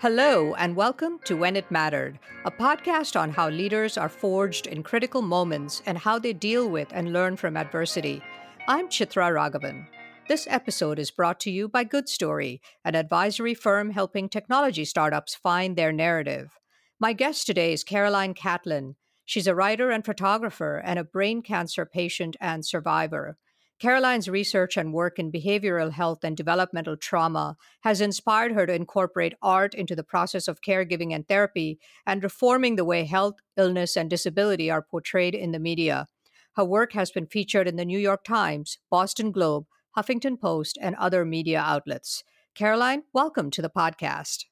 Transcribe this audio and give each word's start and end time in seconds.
Hello, 0.00 0.54
and 0.54 0.76
welcome 0.76 1.18
to 1.24 1.36
When 1.36 1.56
It 1.56 1.68
Mattered, 1.72 2.20
a 2.44 2.52
podcast 2.52 3.18
on 3.18 3.32
how 3.32 3.48
leaders 3.48 3.98
are 3.98 4.08
forged 4.08 4.68
in 4.68 4.84
critical 4.84 5.22
moments 5.22 5.82
and 5.86 5.98
how 5.98 6.20
they 6.20 6.32
deal 6.32 6.70
with 6.70 6.86
and 6.92 7.12
learn 7.12 7.36
from 7.36 7.56
adversity. 7.56 8.22
I'm 8.68 8.86
Chitra 8.86 9.32
Raghavan. 9.32 9.88
This 10.28 10.46
episode 10.48 11.00
is 11.00 11.10
brought 11.10 11.40
to 11.40 11.50
you 11.50 11.66
by 11.66 11.82
Good 11.82 12.08
Story, 12.08 12.60
an 12.84 12.94
advisory 12.94 13.54
firm 13.54 13.90
helping 13.90 14.28
technology 14.28 14.84
startups 14.84 15.34
find 15.34 15.74
their 15.74 15.90
narrative. 15.90 16.52
My 17.00 17.12
guest 17.12 17.44
today 17.44 17.72
is 17.72 17.82
Caroline 17.82 18.34
Catlin. 18.34 18.94
She's 19.24 19.48
a 19.48 19.54
writer 19.56 19.90
and 19.90 20.04
photographer 20.04 20.78
and 20.78 21.00
a 21.00 21.04
brain 21.04 21.42
cancer 21.42 21.84
patient 21.84 22.36
and 22.40 22.64
survivor. 22.64 23.36
Caroline's 23.78 24.28
research 24.28 24.76
and 24.76 24.92
work 24.92 25.20
in 25.20 25.30
behavioral 25.30 25.92
health 25.92 26.24
and 26.24 26.36
developmental 26.36 26.96
trauma 26.96 27.56
has 27.82 28.00
inspired 28.00 28.52
her 28.52 28.66
to 28.66 28.74
incorporate 28.74 29.34
art 29.40 29.72
into 29.72 29.94
the 29.94 30.02
process 30.02 30.48
of 30.48 30.62
caregiving 30.62 31.14
and 31.14 31.28
therapy 31.28 31.78
and 32.04 32.22
reforming 32.22 32.74
the 32.74 32.84
way 32.84 33.04
health, 33.04 33.36
illness, 33.56 33.96
and 33.96 34.10
disability 34.10 34.68
are 34.68 34.82
portrayed 34.82 35.34
in 35.34 35.52
the 35.52 35.60
media. 35.60 36.08
Her 36.56 36.64
work 36.64 36.92
has 36.94 37.12
been 37.12 37.26
featured 37.26 37.68
in 37.68 37.76
the 37.76 37.84
New 37.84 38.00
York 38.00 38.24
Times, 38.24 38.78
Boston 38.90 39.30
Globe, 39.30 39.66
Huffington 39.96 40.40
Post, 40.40 40.76
and 40.80 40.96
other 40.96 41.24
media 41.24 41.60
outlets. 41.60 42.24
Caroline, 42.56 43.04
welcome 43.12 43.48
to 43.52 43.62
the 43.62 43.70
podcast. 43.70 44.46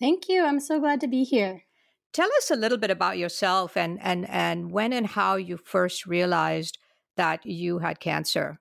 Thank 0.00 0.28
you. 0.28 0.44
I'm 0.44 0.58
so 0.58 0.80
glad 0.80 1.00
to 1.02 1.06
be 1.06 1.22
here. 1.22 1.62
Tell 2.12 2.28
us 2.38 2.50
a 2.50 2.56
little 2.56 2.78
bit 2.78 2.90
about 2.90 3.16
yourself 3.16 3.76
and, 3.76 4.00
and, 4.02 4.28
and 4.28 4.72
when 4.72 4.92
and 4.92 5.06
how 5.06 5.36
you 5.36 5.56
first 5.56 6.04
realized 6.04 6.78
that 7.16 7.44
you 7.44 7.78
had 7.78 8.00
cancer? 8.00 8.58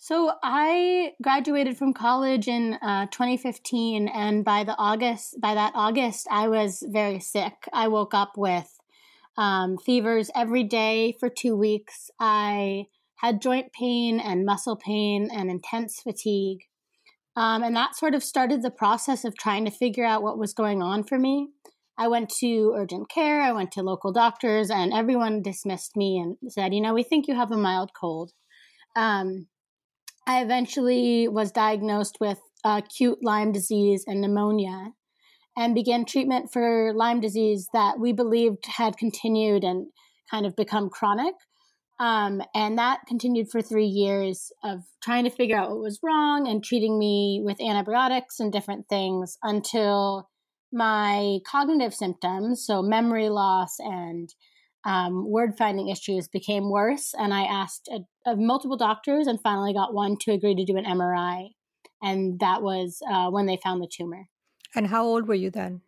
So 0.00 0.32
I 0.44 1.14
graduated 1.20 1.76
from 1.76 1.92
college 1.92 2.46
in 2.46 2.74
uh, 2.74 3.06
2015, 3.06 4.06
and 4.06 4.44
by 4.44 4.62
the 4.62 4.76
August, 4.78 5.40
by 5.40 5.54
that 5.54 5.72
August, 5.74 6.28
I 6.30 6.46
was 6.46 6.84
very 6.86 7.18
sick. 7.18 7.54
I 7.72 7.88
woke 7.88 8.14
up 8.14 8.34
with 8.36 8.78
um, 9.36 9.76
fevers 9.76 10.30
every 10.36 10.62
day 10.62 11.16
for 11.18 11.28
two 11.28 11.56
weeks. 11.56 12.12
I 12.20 12.86
had 13.16 13.42
joint 13.42 13.72
pain 13.72 14.20
and 14.20 14.46
muscle 14.46 14.76
pain 14.76 15.30
and 15.32 15.50
intense 15.50 16.00
fatigue, 16.00 16.60
um, 17.34 17.64
and 17.64 17.74
that 17.74 17.96
sort 17.96 18.14
of 18.14 18.22
started 18.22 18.62
the 18.62 18.70
process 18.70 19.24
of 19.24 19.36
trying 19.36 19.64
to 19.64 19.70
figure 19.72 20.04
out 20.04 20.22
what 20.22 20.38
was 20.38 20.54
going 20.54 20.80
on 20.80 21.02
for 21.02 21.18
me. 21.18 21.48
I 21.98 22.06
went 22.06 22.30
to 22.40 22.74
urgent 22.76 23.10
care, 23.10 23.42
I 23.42 23.52
went 23.52 23.72
to 23.72 23.82
local 23.82 24.12
doctors, 24.12 24.70
and 24.70 24.92
everyone 24.92 25.42
dismissed 25.42 25.96
me 25.96 26.18
and 26.18 26.52
said, 26.52 26.72
you 26.72 26.80
know, 26.80 26.94
we 26.94 27.02
think 27.02 27.26
you 27.26 27.34
have 27.34 27.50
a 27.50 27.56
mild 27.56 27.90
cold. 27.98 28.30
Um, 28.94 29.48
I 30.26 30.42
eventually 30.42 31.26
was 31.26 31.50
diagnosed 31.50 32.18
with 32.20 32.38
acute 32.64 33.18
Lyme 33.22 33.50
disease 33.50 34.04
and 34.06 34.20
pneumonia 34.20 34.92
and 35.56 35.74
began 35.74 36.04
treatment 36.04 36.52
for 36.52 36.92
Lyme 36.94 37.20
disease 37.20 37.68
that 37.72 37.98
we 37.98 38.12
believed 38.12 38.66
had 38.66 38.96
continued 38.96 39.64
and 39.64 39.88
kind 40.30 40.46
of 40.46 40.54
become 40.54 40.90
chronic. 40.90 41.34
Um, 41.98 42.42
and 42.54 42.78
that 42.78 43.00
continued 43.08 43.50
for 43.50 43.60
three 43.60 43.86
years 43.86 44.52
of 44.62 44.84
trying 45.02 45.24
to 45.24 45.30
figure 45.30 45.56
out 45.56 45.70
what 45.70 45.80
was 45.80 45.98
wrong 46.00 46.46
and 46.46 46.62
treating 46.62 46.96
me 46.96 47.40
with 47.44 47.60
antibiotics 47.60 48.38
and 48.38 48.52
different 48.52 48.86
things 48.88 49.36
until 49.42 50.28
my 50.72 51.38
cognitive 51.46 51.94
symptoms, 51.94 52.64
so 52.64 52.82
memory 52.82 53.28
loss 53.28 53.76
and 53.78 54.32
um, 54.84 55.28
word 55.30 55.56
finding 55.58 55.88
issues, 55.88 56.28
became 56.28 56.70
worse. 56.70 57.14
And 57.18 57.34
I 57.34 57.42
asked 57.42 57.88
a, 57.88 58.30
a 58.30 58.36
multiple 58.36 58.76
doctors 58.76 59.26
and 59.26 59.40
finally 59.40 59.72
got 59.72 59.94
one 59.94 60.16
to 60.20 60.32
agree 60.32 60.54
to 60.54 60.64
do 60.64 60.76
an 60.76 60.84
MRI. 60.84 61.48
And 62.02 62.38
that 62.40 62.62
was 62.62 63.00
uh, 63.10 63.28
when 63.30 63.46
they 63.46 63.58
found 63.62 63.82
the 63.82 63.90
tumor. 63.90 64.28
And 64.74 64.86
how 64.86 65.04
old 65.04 65.26
were 65.26 65.34
you 65.34 65.50
then? 65.50 65.82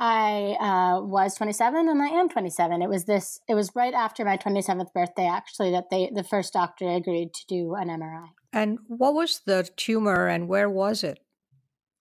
I 0.00 0.56
uh, 0.60 1.02
was 1.02 1.34
27 1.34 1.88
and 1.88 2.02
I 2.02 2.08
am 2.08 2.28
27. 2.28 2.82
It 2.82 2.88
was 2.88 3.04
this, 3.04 3.40
it 3.48 3.54
was 3.54 3.72
right 3.74 3.94
after 3.94 4.24
my 4.24 4.36
27th 4.36 4.92
birthday, 4.92 5.26
actually, 5.26 5.72
that 5.72 5.90
they, 5.90 6.10
the 6.14 6.22
first 6.22 6.52
doctor 6.52 6.88
agreed 6.88 7.34
to 7.34 7.46
do 7.48 7.74
an 7.74 7.88
MRI. 7.88 8.28
And 8.52 8.78
what 8.86 9.14
was 9.14 9.40
the 9.44 9.68
tumor 9.76 10.28
and 10.28 10.48
where 10.48 10.70
was 10.70 11.02
it? 11.02 11.18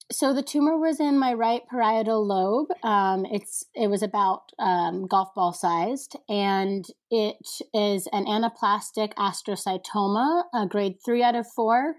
So 0.10 0.34
the 0.34 0.42
tumor 0.42 0.78
was 0.78 1.02
in 1.02 1.20
my 1.20 1.34
right 1.34 1.64
parietal 1.70 2.26
lobe. 2.26 2.70
Um, 2.82 3.26
it's 3.26 3.66
it 3.76 3.88
was 3.90 4.02
about 4.02 4.52
um, 4.58 5.06
golf 5.06 5.34
ball 5.36 5.52
sized, 5.52 6.16
and 6.30 6.86
it 7.12 7.46
is 7.74 8.08
an 8.14 8.26
anaplastic 8.26 9.14
astrocytoma, 9.16 10.44
a 10.54 10.66
grade 10.66 10.96
three 11.04 11.24
out 11.24 11.36
of 11.36 11.46
four. 11.54 11.96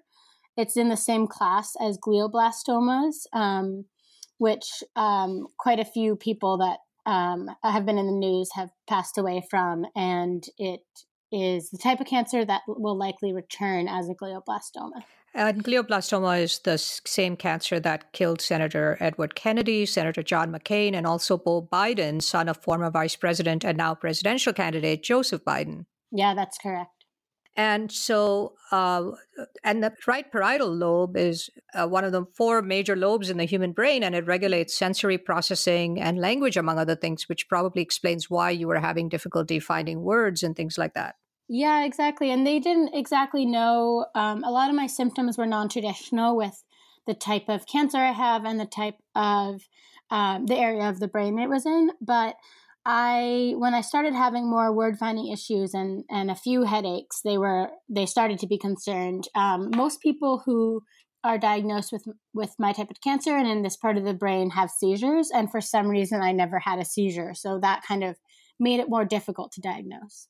It's 0.56 0.76
in 0.76 0.88
the 0.88 0.96
same 0.96 1.26
class 1.26 1.74
as 1.80 1.98
glioblastomas, 1.98 3.26
um, 3.34 3.84
which 4.38 4.82
um, 4.96 5.46
quite 5.58 5.78
a 5.78 5.84
few 5.84 6.16
people 6.16 6.56
that 6.58 6.78
um, 7.10 7.50
have 7.62 7.84
been 7.84 7.98
in 7.98 8.06
the 8.06 8.12
news 8.12 8.48
have 8.54 8.70
passed 8.88 9.18
away 9.18 9.42
from, 9.50 9.84
and 9.94 10.44
it 10.56 10.80
is 11.30 11.68
the 11.68 11.78
type 11.78 12.00
of 12.00 12.06
cancer 12.06 12.42
that 12.42 12.62
will 12.66 12.96
likely 12.96 13.34
return 13.34 13.86
as 13.86 14.08
a 14.08 14.14
glioblastoma. 14.14 15.02
And 15.34 15.62
glioblastoma 15.62 16.42
is 16.42 16.58
the 16.60 16.78
same 16.78 17.36
cancer 17.36 17.78
that 17.80 18.12
killed 18.12 18.40
Senator 18.40 18.96
Edward 18.98 19.34
Kennedy, 19.34 19.86
Senator 19.86 20.22
John 20.22 20.52
McCain, 20.52 20.94
and 20.94 21.06
also 21.06 21.36
Beau 21.36 21.62
Biden, 21.70 22.20
son 22.22 22.48
of 22.48 22.56
former 22.56 22.90
vice 22.90 23.14
president 23.14 23.64
and 23.64 23.78
now 23.78 23.94
presidential 23.94 24.52
candidate 24.52 25.02
Joseph 25.02 25.44
Biden. 25.44 25.84
Yeah, 26.10 26.34
that's 26.34 26.58
correct. 26.58 26.90
And 27.58 27.90
so, 27.90 28.54
uh, 28.70 29.10
and 29.64 29.82
the 29.82 29.92
right 30.06 30.30
parietal 30.30 30.72
lobe 30.72 31.16
is 31.16 31.50
uh, 31.74 31.88
one 31.88 32.04
of 32.04 32.12
the 32.12 32.24
four 32.36 32.62
major 32.62 32.94
lobes 32.94 33.30
in 33.30 33.36
the 33.36 33.46
human 33.46 33.72
brain, 33.72 34.04
and 34.04 34.14
it 34.14 34.26
regulates 34.26 34.78
sensory 34.78 35.18
processing 35.18 36.00
and 36.00 36.20
language, 36.20 36.56
among 36.56 36.78
other 36.78 36.94
things, 36.94 37.28
which 37.28 37.48
probably 37.48 37.82
explains 37.82 38.30
why 38.30 38.50
you 38.50 38.68
were 38.68 38.78
having 38.78 39.08
difficulty 39.08 39.58
finding 39.58 40.02
words 40.02 40.44
and 40.44 40.54
things 40.54 40.78
like 40.78 40.94
that. 40.94 41.16
Yeah, 41.48 41.84
exactly. 41.84 42.30
And 42.30 42.46
they 42.46 42.58
didn't 42.58 42.94
exactly 42.94 43.46
know. 43.46 44.06
Um, 44.14 44.44
a 44.44 44.50
lot 44.50 44.68
of 44.68 44.76
my 44.76 44.86
symptoms 44.86 45.38
were 45.38 45.46
non 45.46 45.68
traditional 45.68 46.36
with 46.36 46.62
the 47.06 47.14
type 47.14 47.48
of 47.48 47.66
cancer 47.66 47.96
I 47.98 48.12
have 48.12 48.44
and 48.44 48.60
the 48.60 48.66
type 48.66 48.96
of 49.14 49.62
um, 50.10 50.46
the 50.46 50.56
area 50.56 50.88
of 50.88 51.00
the 51.00 51.08
brain 51.08 51.38
it 51.38 51.48
was 51.48 51.64
in. 51.64 51.90
But 52.02 52.36
I, 52.84 53.54
when 53.56 53.74
I 53.74 53.80
started 53.80 54.14
having 54.14 54.48
more 54.48 54.72
word 54.72 54.98
finding 54.98 55.28
issues 55.28 55.72
and, 55.72 56.04
and 56.10 56.30
a 56.30 56.34
few 56.34 56.64
headaches, 56.64 57.22
they 57.22 57.38
were, 57.38 57.68
they 57.88 58.06
started 58.06 58.38
to 58.40 58.46
be 58.46 58.58
concerned. 58.58 59.28
Um, 59.34 59.70
most 59.74 60.00
people 60.02 60.42
who 60.44 60.82
are 61.24 61.38
diagnosed 61.38 61.92
with, 61.92 62.04
with 62.34 62.54
my 62.58 62.72
type 62.72 62.90
of 62.90 63.00
cancer 63.00 63.36
and 63.36 63.48
in 63.48 63.62
this 63.62 63.76
part 63.76 63.96
of 63.96 64.04
the 64.04 64.14
brain 64.14 64.50
have 64.50 64.70
seizures. 64.70 65.30
And 65.34 65.50
for 65.50 65.62
some 65.62 65.88
reason, 65.88 66.20
I 66.20 66.32
never 66.32 66.58
had 66.58 66.78
a 66.78 66.84
seizure. 66.84 67.32
So 67.34 67.58
that 67.60 67.82
kind 67.86 68.04
of 68.04 68.16
made 68.60 68.80
it 68.80 68.90
more 68.90 69.04
difficult 69.04 69.52
to 69.52 69.60
diagnose. 69.62 70.28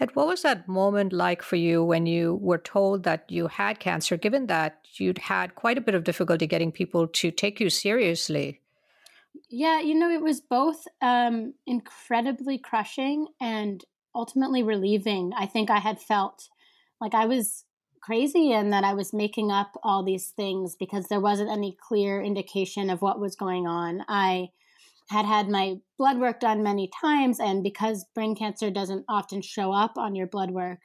And 0.00 0.10
what 0.12 0.26
was 0.26 0.42
that 0.42 0.66
moment 0.66 1.12
like 1.12 1.42
for 1.42 1.56
you 1.56 1.84
when 1.84 2.06
you 2.06 2.34
were 2.40 2.58
told 2.58 3.04
that 3.04 3.24
you 3.28 3.46
had 3.46 3.78
cancer, 3.78 4.16
given 4.16 4.48
that 4.48 4.80
you'd 4.94 5.18
had 5.18 5.54
quite 5.54 5.78
a 5.78 5.80
bit 5.80 5.94
of 5.94 6.04
difficulty 6.04 6.46
getting 6.46 6.72
people 6.72 7.06
to 7.06 7.30
take 7.30 7.60
you 7.60 7.70
seriously? 7.70 8.60
Yeah, 9.48 9.80
you 9.80 9.94
know, 9.94 10.10
it 10.10 10.20
was 10.20 10.40
both 10.40 10.84
um, 11.00 11.54
incredibly 11.66 12.58
crushing 12.58 13.28
and 13.40 13.84
ultimately 14.14 14.62
relieving. 14.62 15.32
I 15.36 15.46
think 15.46 15.70
I 15.70 15.78
had 15.78 16.00
felt 16.00 16.48
like 17.00 17.14
I 17.14 17.26
was 17.26 17.64
crazy 18.00 18.52
and 18.52 18.72
that 18.72 18.84
I 18.84 18.94
was 18.94 19.12
making 19.12 19.50
up 19.50 19.78
all 19.82 20.02
these 20.02 20.28
things 20.30 20.76
because 20.76 21.06
there 21.06 21.20
wasn't 21.20 21.50
any 21.50 21.76
clear 21.88 22.20
indication 22.20 22.90
of 22.90 23.00
what 23.00 23.20
was 23.20 23.34
going 23.34 23.66
on. 23.66 24.04
I 24.08 24.50
had 25.08 25.26
had 25.26 25.48
my 25.48 25.76
blood 25.98 26.18
work 26.18 26.40
done 26.40 26.62
many 26.62 26.90
times, 27.00 27.38
and 27.40 27.62
because 27.62 28.06
brain 28.14 28.34
cancer 28.34 28.70
doesn't 28.70 29.04
often 29.08 29.42
show 29.42 29.72
up 29.72 29.92
on 29.96 30.14
your 30.14 30.26
blood 30.26 30.50
work, 30.50 30.78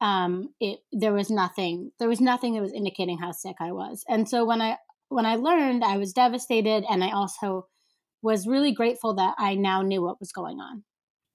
um, 0.00 0.50
it 0.60 0.80
there 0.92 1.12
was 1.12 1.30
nothing. 1.30 1.90
There 1.98 2.08
was 2.08 2.20
nothing 2.20 2.54
that 2.54 2.62
was 2.62 2.72
indicating 2.72 3.18
how 3.18 3.32
sick 3.32 3.56
I 3.60 3.72
was. 3.72 4.04
And 4.08 4.28
so 4.28 4.44
when 4.44 4.60
I 4.60 4.76
when 5.08 5.26
I 5.26 5.36
learned, 5.36 5.84
I 5.84 5.96
was 5.96 6.12
devastated, 6.12 6.84
and 6.88 7.02
I 7.02 7.10
also 7.10 7.66
was 8.22 8.46
really 8.46 8.72
grateful 8.72 9.14
that 9.14 9.34
I 9.38 9.54
now 9.54 9.82
knew 9.82 10.02
what 10.02 10.20
was 10.20 10.32
going 10.32 10.58
on. 10.60 10.84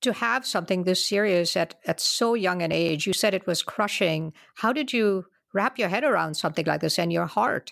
To 0.02 0.14
have 0.14 0.46
something 0.46 0.84
this 0.84 1.04
serious 1.04 1.58
at 1.58 1.76
at 1.86 2.00
so 2.00 2.36
young 2.36 2.62
an 2.62 2.72
age, 2.72 3.08
you 3.08 3.14
said 3.14 3.34
it 3.34 3.48
was 3.48 3.64
crushing. 3.64 4.34
How 4.56 4.72
did 4.72 4.94
you 4.94 5.26
wrap 5.54 5.80
your 5.80 5.90
head 5.90 6.04
around 6.04 6.36
something 6.36 6.66
like 6.66 6.81
this 6.81 7.00
and 7.00 7.12
your 7.12 7.26
heart? 7.26 7.72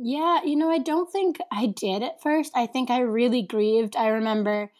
Yeah, 0.00 0.42
you 0.44 0.54
know, 0.54 0.70
I 0.70 0.78
don't 0.78 1.10
think 1.10 1.38
I 1.50 1.66
did 1.66 2.04
at 2.04 2.22
first. 2.22 2.52
I 2.54 2.66
think 2.66 2.88
I 2.88 3.00
really 3.00 3.42
grieved. 3.42 3.96
I 3.96 4.08
remember 4.08 4.70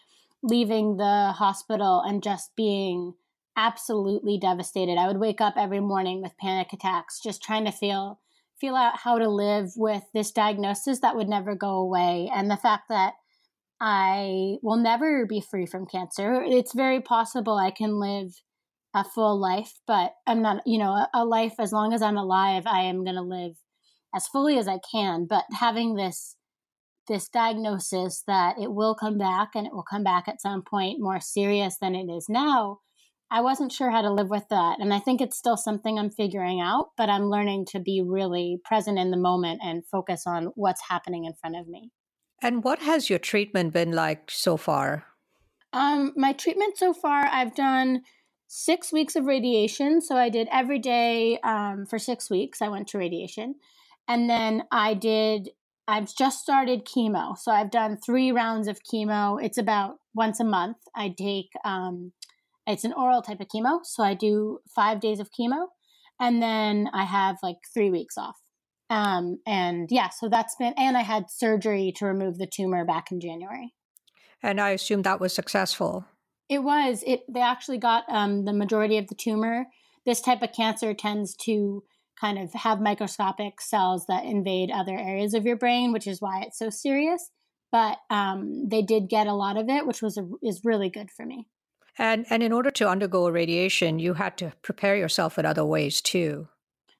leaving 0.41 0.95
the 0.95 1.33
hospital 1.35 2.01
and 2.05 2.23
just 2.23 2.55
being 2.55 3.15
absolutely 3.57 4.37
devastated. 4.37 4.97
I 4.97 5.07
would 5.07 5.19
wake 5.19 5.41
up 5.41 5.55
every 5.57 5.81
morning 5.81 6.21
with 6.21 6.37
panic 6.37 6.71
attacks, 6.71 7.19
just 7.21 7.43
trying 7.43 7.65
to 7.65 7.71
feel 7.71 8.19
feel 8.61 8.75
out 8.75 8.97
how 8.99 9.17
to 9.17 9.29
live 9.29 9.71
with 9.75 10.03
this 10.13 10.31
diagnosis 10.31 10.99
that 10.99 11.15
would 11.15 11.29
never 11.29 11.55
go 11.55 11.75
away 11.75 12.29
and 12.33 12.51
the 12.51 12.57
fact 12.57 12.83
that 12.89 13.13
I 13.79 14.57
will 14.61 14.75
never 14.77 15.25
be 15.25 15.39
free 15.41 15.65
from 15.65 15.85
cancer. 15.85 16.43
It's 16.45 16.73
very 16.73 16.99
possible 17.01 17.57
I 17.57 17.71
can 17.71 17.99
live 17.99 18.41
a 18.93 19.03
full 19.03 19.39
life, 19.39 19.79
but 19.87 20.13
I'm 20.27 20.41
not, 20.41 20.65
you 20.65 20.77
know, 20.77 20.91
a, 20.91 21.09
a 21.13 21.25
life 21.25 21.55
as 21.59 21.71
long 21.71 21.93
as 21.93 22.01
I'm 22.01 22.17
alive, 22.17 22.63
I 22.65 22.81
am 22.83 23.05
going 23.05 23.15
to 23.15 23.21
live 23.21 23.55
as 24.13 24.27
fully 24.27 24.57
as 24.57 24.67
I 24.67 24.79
can. 24.91 25.25
But 25.25 25.45
having 25.51 25.95
this 25.95 26.35
this 27.07 27.27
diagnosis 27.27 28.23
that 28.27 28.55
it 28.59 28.71
will 28.71 28.93
come 28.93 29.17
back 29.17 29.49
and 29.55 29.65
it 29.65 29.73
will 29.73 29.85
come 29.89 30.03
back 30.03 30.27
at 30.27 30.39
some 30.39 30.61
point 30.61 30.99
more 30.99 31.19
serious 31.19 31.77
than 31.81 31.95
it 31.95 32.07
is 32.07 32.27
now, 32.29 32.79
I 33.31 33.41
wasn't 33.41 33.71
sure 33.71 33.89
how 33.89 34.01
to 34.01 34.13
live 34.13 34.29
with 34.29 34.47
that. 34.49 34.79
And 34.79 34.93
I 34.93 34.99
think 34.99 35.19
it's 35.19 35.37
still 35.37 35.57
something 35.57 35.97
I'm 35.97 36.11
figuring 36.11 36.61
out, 36.61 36.91
but 36.97 37.09
I'm 37.09 37.29
learning 37.29 37.65
to 37.71 37.79
be 37.79 38.03
really 38.05 38.59
present 38.63 38.97
in 38.97 39.11
the 39.11 39.17
moment 39.17 39.61
and 39.63 39.85
focus 39.85 40.23
on 40.25 40.51
what's 40.55 40.81
happening 40.87 41.25
in 41.25 41.33
front 41.33 41.55
of 41.55 41.67
me. 41.67 41.91
And 42.41 42.63
what 42.63 42.79
has 42.79 43.09
your 43.09 43.19
treatment 43.19 43.73
been 43.73 43.91
like 43.91 44.31
so 44.31 44.55
far? 44.55 45.05
Um, 45.73 46.13
my 46.15 46.33
treatment 46.33 46.77
so 46.77 46.93
far, 46.93 47.25
I've 47.25 47.53
done 47.53 48.01
six 48.47 48.91
weeks 48.91 49.15
of 49.15 49.25
radiation. 49.25 50.01
So 50.01 50.15
I 50.15 50.29
did 50.29 50.47
every 50.51 50.79
day 50.79 51.39
um, 51.43 51.85
for 51.85 51.99
six 51.99 52.29
weeks. 52.29 52.61
I 52.61 52.69
went 52.69 52.87
to 52.89 52.97
radiation. 52.97 53.55
And 54.09 54.29
then 54.29 54.63
I 54.71 54.95
did, 54.95 55.51
I've 55.87 56.13
just 56.13 56.41
started 56.41 56.85
chemo. 56.85 57.37
So 57.37 57.51
I've 57.51 57.71
done 57.71 57.95
three 57.95 58.31
rounds 58.31 58.67
of 58.67 58.79
chemo. 58.83 59.41
It's 59.41 59.57
about 59.57 59.97
once 60.15 60.39
a 60.39 60.43
month. 60.43 60.77
I 60.95 61.13
take, 61.17 61.51
um, 61.63 62.11
it's 62.67 62.83
an 62.83 62.93
oral 62.93 63.21
type 63.21 63.39
of 63.39 63.47
chemo. 63.47 63.79
So 63.83 64.03
I 64.03 64.15
do 64.15 64.59
five 64.75 64.99
days 64.99 65.19
of 65.19 65.29
chemo. 65.39 65.67
And 66.19 66.41
then 66.41 66.89
I 66.91 67.05
have 67.05 67.37
like 67.41 67.57
three 67.73 67.91
weeks 67.91 68.17
off. 68.17 68.35
Um, 68.89 69.37
and 69.45 69.87
yeah, 69.91 70.09
so 70.09 70.27
that's 70.27 70.55
been, 70.55 70.73
and 70.75 70.97
I 70.97 71.03
had 71.03 71.29
surgery 71.29 71.93
to 71.97 72.05
remove 72.05 72.39
the 72.39 72.47
tumor 72.47 72.83
back 72.83 73.11
in 73.11 73.21
January. 73.21 73.73
And 74.41 74.59
I 74.59 74.71
assume 74.71 75.03
that 75.03 75.19
was 75.19 75.33
successful. 75.33 76.05
It 76.49 76.63
was. 76.63 77.03
It 77.05 77.21
they 77.29 77.41
actually 77.41 77.77
got 77.77 78.05
um, 78.09 78.45
the 78.45 78.53
majority 78.53 78.97
of 78.97 79.07
the 79.07 79.15
tumor. 79.15 79.67
This 80.05 80.21
type 80.21 80.41
of 80.41 80.53
cancer 80.53 80.93
tends 80.95 81.35
to 81.45 81.83
kind 82.19 82.37
of 82.37 82.53
have 82.53 82.81
microscopic 82.81 83.61
cells 83.61 84.05
that 84.07 84.25
invade 84.25 84.71
other 84.71 84.97
areas 84.97 85.33
of 85.33 85.45
your 85.45 85.55
brain, 85.55 85.91
which 85.93 86.07
is 86.07 86.21
why 86.21 86.41
it's 86.41 86.57
so 86.57 86.69
serious. 86.69 87.31
But 87.71 87.97
um, 88.09 88.67
they 88.67 88.81
did 88.81 89.09
get 89.09 89.27
a 89.27 89.33
lot 89.33 89.57
of 89.57 89.69
it, 89.69 89.85
which 89.85 90.01
was 90.01 90.17
a, 90.17 90.27
is 90.41 90.61
really 90.63 90.89
good 90.89 91.11
for 91.11 91.25
me. 91.25 91.47
And 91.97 92.25
and 92.29 92.41
in 92.41 92.51
order 92.51 92.71
to 92.71 92.89
undergo 92.89 93.29
radiation, 93.29 93.99
you 93.99 94.13
had 94.13 94.37
to 94.37 94.53
prepare 94.61 94.95
yourself 94.95 95.37
in 95.37 95.45
other 95.45 95.65
ways 95.65 96.01
too. 96.01 96.47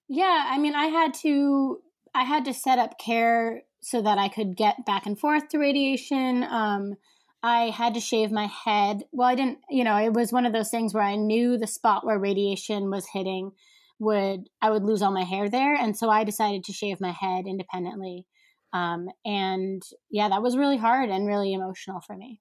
Yeah, 0.07 0.45
I 0.47 0.57
mean, 0.57 0.75
I 0.75 0.85
had 0.85 1.13
to 1.21 1.79
I 2.13 2.23
had 2.23 2.45
to 2.45 2.53
set 2.53 2.79
up 2.79 2.99
care 2.99 3.63
so 3.81 4.01
that 4.01 4.17
I 4.17 4.27
could 4.27 4.55
get 4.55 4.85
back 4.85 5.05
and 5.05 5.17
forth 5.17 5.49
to 5.49 5.57
radiation. 5.57 6.43
Um, 6.43 6.95
I 7.41 7.69
had 7.69 7.93
to 7.93 8.01
shave 8.01 8.31
my 8.31 8.47
head. 8.47 9.03
Well, 9.13 9.29
I 9.29 9.35
didn't, 9.35 9.59
you 9.69 9.85
know, 9.85 9.95
it 9.97 10.11
was 10.11 10.33
one 10.33 10.45
of 10.45 10.51
those 10.51 10.69
things 10.69 10.93
where 10.93 11.03
I 11.03 11.15
knew 11.15 11.57
the 11.57 11.67
spot 11.67 12.05
where 12.05 12.19
radiation 12.19 12.89
was 12.91 13.07
hitting 13.13 13.51
would 13.99 14.49
I 14.61 14.69
would 14.69 14.83
lose 14.83 15.01
all 15.01 15.11
my 15.11 15.23
hair 15.23 15.49
there, 15.49 15.75
and 15.75 15.95
so 15.95 16.09
I 16.09 16.23
decided 16.23 16.63
to 16.65 16.73
shave 16.73 17.01
my 17.01 17.11
head 17.11 17.45
independently. 17.47 18.25
Um, 18.71 19.09
and 19.25 19.81
yeah, 20.09 20.29
that 20.29 20.41
was 20.41 20.57
really 20.57 20.77
hard 20.77 21.09
and 21.09 21.27
really 21.27 21.53
emotional 21.53 22.01
for 22.01 22.15
me. 22.15 22.39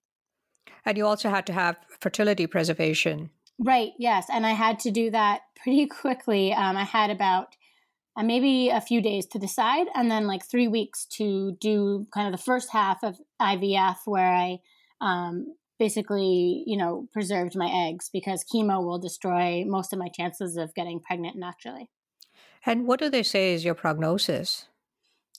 And 0.85 0.97
you 0.97 1.07
also 1.07 1.31
had 1.31 1.47
to 1.47 1.53
have 1.53 1.77
fertility 2.01 2.47
preservation. 2.47 3.31
Right. 3.59 3.93
Yes, 3.99 4.27
and 4.33 4.47
I 4.47 4.53
had 4.53 4.79
to 4.81 4.91
do 4.91 5.11
that 5.11 5.41
pretty 5.63 5.87
quickly. 6.01 6.53
Um, 6.53 6.77
I 6.77 6.85
had 6.85 7.11
about 7.11 7.57
uh, 8.17 8.23
maybe 8.23 8.69
a 8.69 8.81
few 8.81 9.01
days 9.01 9.27
to 9.27 9.39
decide, 9.39 9.87
and 9.95 10.11
then 10.11 10.27
like 10.27 10.45
three 10.45 10.69
weeks 10.69 11.07
to 11.17 11.57
do 11.61 12.07
kind 12.13 12.27
of 12.27 12.39
the 12.39 12.45
first 12.45 12.71
half 12.71 13.03
of 13.03 13.17
IVF, 13.41 13.97
where 14.07 14.33
I 14.33 14.59
um, 15.01 15.55
basically, 15.79 16.65
you 16.67 16.77
know, 16.77 17.09
preserved 17.13 17.57
my 17.57 17.71
eggs 17.89 18.11
because 18.13 18.45
chemo 18.45 18.83
will 18.83 18.99
destroy 18.99 19.65
most 19.67 19.93
of 19.93 19.99
my 19.99 20.09
chances 20.09 20.57
of 20.57 20.75
getting 20.75 21.01
pregnant 21.01 21.37
naturally. 21.37 21.89
And 22.67 22.87
what 22.87 23.01
do 23.01 23.09
they 23.09 23.23
say 23.23 23.55
is 23.55 23.65
your 23.65 23.75
prognosis? 23.75 24.67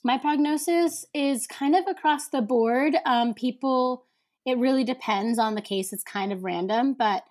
My 0.02 0.16
prognosis 0.16 1.04
is 1.12 1.46
kind 1.46 1.76
of 1.76 1.84
across 1.86 2.28
the 2.28 2.40
board. 2.40 2.94
Um, 3.04 3.34
people, 3.34 4.06
it 4.46 4.56
really 4.56 4.84
depends 4.84 5.38
on 5.38 5.54
the 5.54 5.60
case. 5.60 5.92
It's 5.92 6.02
kind 6.02 6.32
of 6.32 6.42
random, 6.42 6.94
but 6.98 7.24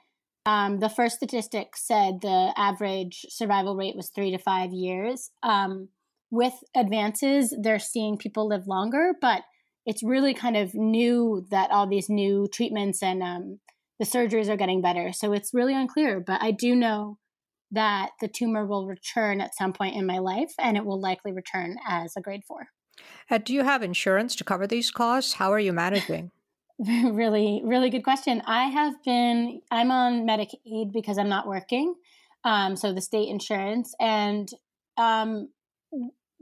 um, 0.45 0.79
the 0.79 0.89
first 0.89 1.15
statistic 1.15 1.75
said 1.75 2.21
the 2.21 2.53
average 2.55 3.25
survival 3.29 3.75
rate 3.75 3.95
was 3.95 4.09
three 4.09 4.31
to 4.31 4.37
five 4.37 4.71
years. 4.71 5.31
Um, 5.41 5.89
with 6.31 6.53
advances, 6.75 7.53
they're 7.59 7.79
seeing 7.79 8.17
people 8.17 8.47
live 8.47 8.67
longer, 8.67 9.13
but 9.19 9.41
it's 9.85 10.03
really 10.03 10.33
kind 10.33 10.57
of 10.57 10.73
new 10.73 11.45
that 11.51 11.71
all 11.71 11.87
these 11.87 12.09
new 12.09 12.47
treatments 12.51 13.01
and 13.01 13.23
um, 13.23 13.59
the 13.99 14.05
surgeries 14.05 14.49
are 14.49 14.57
getting 14.57 14.81
better. 14.81 15.11
So 15.11 15.33
it's 15.33 15.53
really 15.53 15.75
unclear, 15.75 16.19
but 16.19 16.41
I 16.41 16.51
do 16.51 16.75
know 16.75 17.17
that 17.71 18.11
the 18.19 18.27
tumor 18.27 18.65
will 18.65 18.87
return 18.87 19.41
at 19.41 19.55
some 19.55 19.73
point 19.73 19.95
in 19.95 20.05
my 20.05 20.19
life 20.19 20.53
and 20.59 20.75
it 20.77 20.85
will 20.85 20.99
likely 20.99 21.31
return 21.31 21.77
as 21.87 22.13
a 22.17 22.21
grade 22.21 22.41
four. 22.47 22.67
Uh, 23.29 23.37
do 23.37 23.53
you 23.53 23.63
have 23.63 23.83
insurance 23.83 24.35
to 24.35 24.43
cover 24.43 24.67
these 24.67 24.91
costs? 24.91 25.33
How 25.33 25.51
are 25.51 25.59
you 25.59 25.73
managing? 25.73 26.31
really, 26.79 27.61
really 27.63 27.89
good 27.89 28.03
question. 28.03 28.41
I 28.45 28.65
have 28.65 28.93
been, 29.03 29.61
I'm 29.69 29.91
on 29.91 30.25
Medicaid 30.25 30.91
because 30.93 31.17
I'm 31.17 31.29
not 31.29 31.47
working. 31.47 31.93
Um, 32.43 32.75
so 32.75 32.93
the 32.93 33.01
state 33.01 33.27
insurance. 33.27 33.93
And 33.99 34.49
um, 34.97 35.49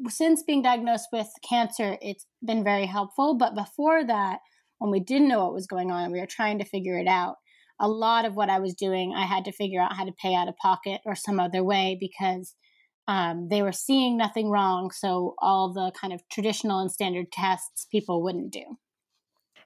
since 0.09 0.43
being 0.43 0.61
diagnosed 0.61 1.07
with 1.11 1.27
cancer, 1.47 1.97
it's 2.01 2.25
been 2.43 2.63
very 2.63 2.85
helpful. 2.85 3.35
But 3.35 3.55
before 3.55 4.05
that, 4.05 4.39
when 4.79 4.91
we 4.91 4.99
didn't 4.99 5.27
know 5.27 5.43
what 5.43 5.53
was 5.53 5.67
going 5.67 5.91
on, 5.91 6.11
we 6.11 6.19
were 6.19 6.27
trying 6.27 6.59
to 6.59 6.65
figure 6.65 6.97
it 6.97 7.07
out. 7.07 7.35
A 7.79 7.87
lot 7.87 8.25
of 8.25 8.35
what 8.35 8.49
I 8.49 8.59
was 8.59 8.73
doing, 8.73 9.13
I 9.15 9.25
had 9.25 9.45
to 9.45 9.51
figure 9.51 9.81
out 9.81 9.95
how 9.95 10.05
to 10.05 10.11
pay 10.11 10.33
out 10.35 10.47
of 10.47 10.57
pocket 10.57 11.01
or 11.05 11.15
some 11.15 11.39
other 11.39 11.63
way 11.63 11.97
because 11.99 12.55
um, 13.07 13.47
they 13.49 13.61
were 13.61 13.71
seeing 13.71 14.17
nothing 14.17 14.49
wrong. 14.49 14.91
So 14.91 15.35
all 15.39 15.73
the 15.73 15.91
kind 15.99 16.13
of 16.13 16.21
traditional 16.29 16.79
and 16.79 16.91
standard 16.91 17.31
tests 17.31 17.87
people 17.91 18.23
wouldn't 18.23 18.51
do. 18.51 18.63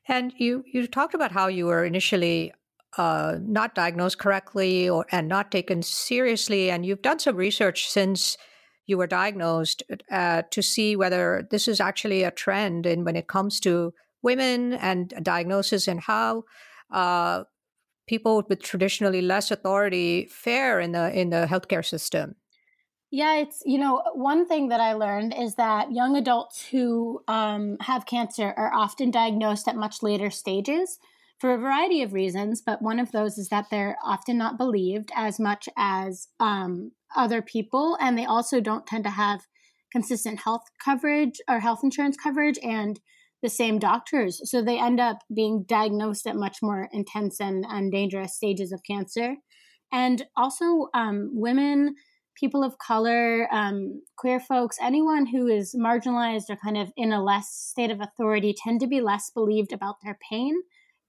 And 0.07 0.33
you 0.37 0.63
you 0.71 0.87
talked 0.87 1.13
about 1.13 1.31
how 1.31 1.47
you 1.47 1.67
were 1.67 1.85
initially 1.85 2.53
uh, 2.97 3.37
not 3.41 3.75
diagnosed 3.75 4.17
correctly 4.17 4.89
or 4.89 5.05
and 5.11 5.27
not 5.27 5.51
taken 5.51 5.81
seriously, 5.81 6.69
and 6.69 6.85
you've 6.85 7.01
done 7.01 7.19
some 7.19 7.35
research 7.35 7.89
since 7.89 8.37
you 8.85 8.97
were 8.97 9.07
diagnosed 9.07 9.83
uh, 10.11 10.43
to 10.51 10.61
see 10.61 10.95
whether 10.95 11.47
this 11.51 11.67
is 11.67 11.79
actually 11.79 12.23
a 12.23 12.31
trend 12.31 12.85
in 12.85 13.03
when 13.03 13.15
it 13.15 13.27
comes 13.27 13.59
to 13.61 13.93
women 14.21 14.73
and 14.73 15.13
diagnosis 15.21 15.87
and 15.87 16.01
how 16.01 16.43
uh, 16.91 17.43
people 18.07 18.43
with 18.49 18.61
traditionally 18.61 19.21
less 19.21 19.51
authority 19.51 20.27
fare 20.29 20.79
in 20.79 20.91
the 20.91 21.17
in 21.17 21.29
the 21.29 21.47
healthcare 21.49 21.85
system. 21.85 22.35
Yeah, 23.11 23.37
it's 23.37 23.61
you 23.65 23.77
know 23.77 24.03
one 24.13 24.47
thing 24.47 24.69
that 24.69 24.79
I 24.79 24.93
learned 24.93 25.33
is 25.37 25.55
that 25.55 25.91
young 25.91 26.15
adults 26.15 26.65
who 26.65 27.23
um, 27.27 27.77
have 27.81 28.05
cancer 28.05 28.53
are 28.55 28.73
often 28.73 29.11
diagnosed 29.11 29.67
at 29.67 29.75
much 29.75 30.01
later 30.01 30.29
stages 30.29 30.97
for 31.39 31.53
a 31.53 31.57
variety 31.57 32.03
of 32.03 32.13
reasons, 32.13 32.61
but 32.61 32.81
one 32.81 32.99
of 32.99 33.11
those 33.11 33.37
is 33.37 33.49
that 33.49 33.65
they're 33.71 33.97
often 34.03 34.37
not 34.37 34.57
believed 34.57 35.11
as 35.15 35.39
much 35.39 35.67
as 35.75 36.27
um, 36.39 36.91
other 37.15 37.41
people, 37.41 37.97
and 37.99 38.17
they 38.17 38.25
also 38.25 38.59
don't 38.59 38.87
tend 38.87 39.03
to 39.05 39.09
have 39.09 39.41
consistent 39.91 40.39
health 40.39 40.63
coverage 40.83 41.39
or 41.49 41.59
health 41.59 41.81
insurance 41.83 42.17
coverage 42.21 42.57
and 42.63 42.99
the 43.41 43.49
same 43.49 43.79
doctors. 43.79 44.39
So 44.49 44.61
they 44.61 44.79
end 44.79 44.99
up 44.99 45.19
being 45.33 45.65
diagnosed 45.67 46.27
at 46.27 46.35
much 46.35 46.57
more 46.61 46.87
intense 46.91 47.39
and, 47.39 47.65
and 47.67 47.91
dangerous 47.91 48.35
stages 48.35 48.71
of 48.71 48.81
cancer. 48.87 49.35
And 49.91 50.23
also, 50.37 50.87
um, 50.93 51.31
women, 51.33 51.95
people 52.39 52.63
of 52.63 52.77
color, 52.77 53.47
um, 53.53 54.01
queer 54.17 54.39
folks, 54.39 54.77
anyone 54.81 55.25
who 55.25 55.47
is 55.47 55.75
marginalized 55.75 56.49
or 56.49 56.55
kind 56.55 56.77
of 56.77 56.91
in 56.95 57.11
a 57.11 57.23
less 57.23 57.49
state 57.49 57.91
of 57.91 57.99
authority 57.99 58.55
tend 58.57 58.79
to 58.79 58.87
be 58.87 59.01
less 59.01 59.29
believed 59.31 59.73
about 59.73 59.95
their 60.03 60.17
pain 60.29 60.53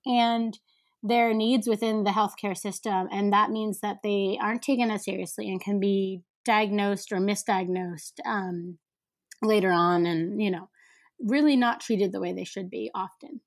and 0.04 0.58
their 1.02 1.34
needs 1.34 1.66
within 1.66 2.04
the 2.04 2.10
healthcare 2.10 2.56
system. 2.56 3.08
And 3.10 3.32
that 3.32 3.50
means 3.50 3.80
that 3.80 3.98
they 4.02 4.38
aren't 4.40 4.62
taken 4.62 4.90
as 4.90 5.04
seriously 5.04 5.48
and 5.48 5.60
can 5.60 5.80
be 5.80 6.22
diagnosed 6.44 7.12
or 7.12 7.18
misdiagnosed 7.18 8.20
um, 8.24 8.78
later 9.42 9.70
on 9.70 10.06
and, 10.06 10.40
you 10.40 10.50
know, 10.50 10.68
really 11.18 11.56
not 11.56 11.80
treated 11.80 12.12
the 12.12 12.20
way 12.20 12.32
they 12.32 12.44
should 12.44 12.70
be 12.70 12.90
often. 12.94 13.40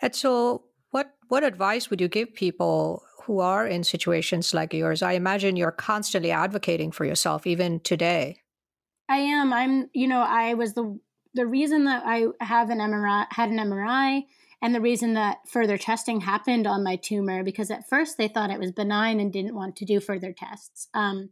And 0.00 0.14
so, 0.14 0.64
what, 0.90 1.14
what 1.28 1.44
advice 1.44 1.88
would 1.88 2.00
you 2.00 2.08
give 2.08 2.34
people 2.34 3.02
who 3.24 3.40
are 3.40 3.66
in 3.66 3.84
situations 3.84 4.52
like 4.52 4.74
yours? 4.74 5.02
I 5.02 5.12
imagine 5.12 5.56
you're 5.56 5.70
constantly 5.70 6.30
advocating 6.30 6.90
for 6.90 7.06
yourself, 7.06 7.46
even 7.46 7.80
today. 7.80 8.42
I 9.08 9.18
am. 9.18 9.52
I'm, 9.52 9.88
you 9.94 10.08
know, 10.08 10.20
I 10.20 10.54
was 10.54 10.74
the 10.74 10.98
the 11.34 11.46
reason 11.46 11.84
that 11.84 12.02
I 12.04 12.26
have 12.40 12.70
an 12.70 12.78
MRI 12.78 13.26
had 13.30 13.50
an 13.50 13.56
MRI 13.56 14.24
and 14.62 14.72
the 14.72 14.80
reason 14.80 15.14
that 15.14 15.38
further 15.48 15.76
testing 15.76 16.20
happened 16.20 16.68
on 16.68 16.84
my 16.84 16.94
tumor 16.94 17.42
because 17.42 17.70
at 17.70 17.88
first 17.88 18.16
they 18.16 18.28
thought 18.28 18.50
it 18.50 18.60
was 18.60 18.70
benign 18.70 19.18
and 19.18 19.32
didn't 19.32 19.56
want 19.56 19.74
to 19.76 19.84
do 19.84 19.98
further 19.98 20.32
tests. 20.32 20.88
Um, 20.94 21.30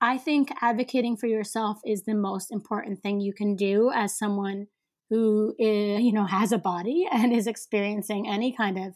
I 0.00 0.16
think 0.16 0.52
advocating 0.60 1.16
for 1.16 1.26
yourself 1.26 1.80
is 1.84 2.04
the 2.04 2.14
most 2.14 2.52
important 2.52 3.00
thing 3.00 3.20
you 3.20 3.34
can 3.34 3.56
do 3.56 3.90
as 3.92 4.16
someone 4.16 4.68
who 5.10 5.54
is, 5.58 6.00
you 6.00 6.12
know 6.12 6.24
has 6.24 6.52
a 6.52 6.58
body 6.58 7.06
and 7.12 7.32
is 7.32 7.48
experiencing 7.48 8.28
any 8.28 8.52
kind 8.52 8.78
of 8.78 8.94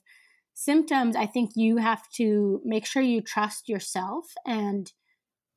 symptoms. 0.54 1.16
I 1.16 1.26
think 1.26 1.50
you 1.56 1.78
have 1.78 2.08
to 2.14 2.60
make 2.64 2.86
sure 2.86 3.02
you 3.02 3.20
trust 3.20 3.68
yourself 3.68 4.26
and 4.46 4.90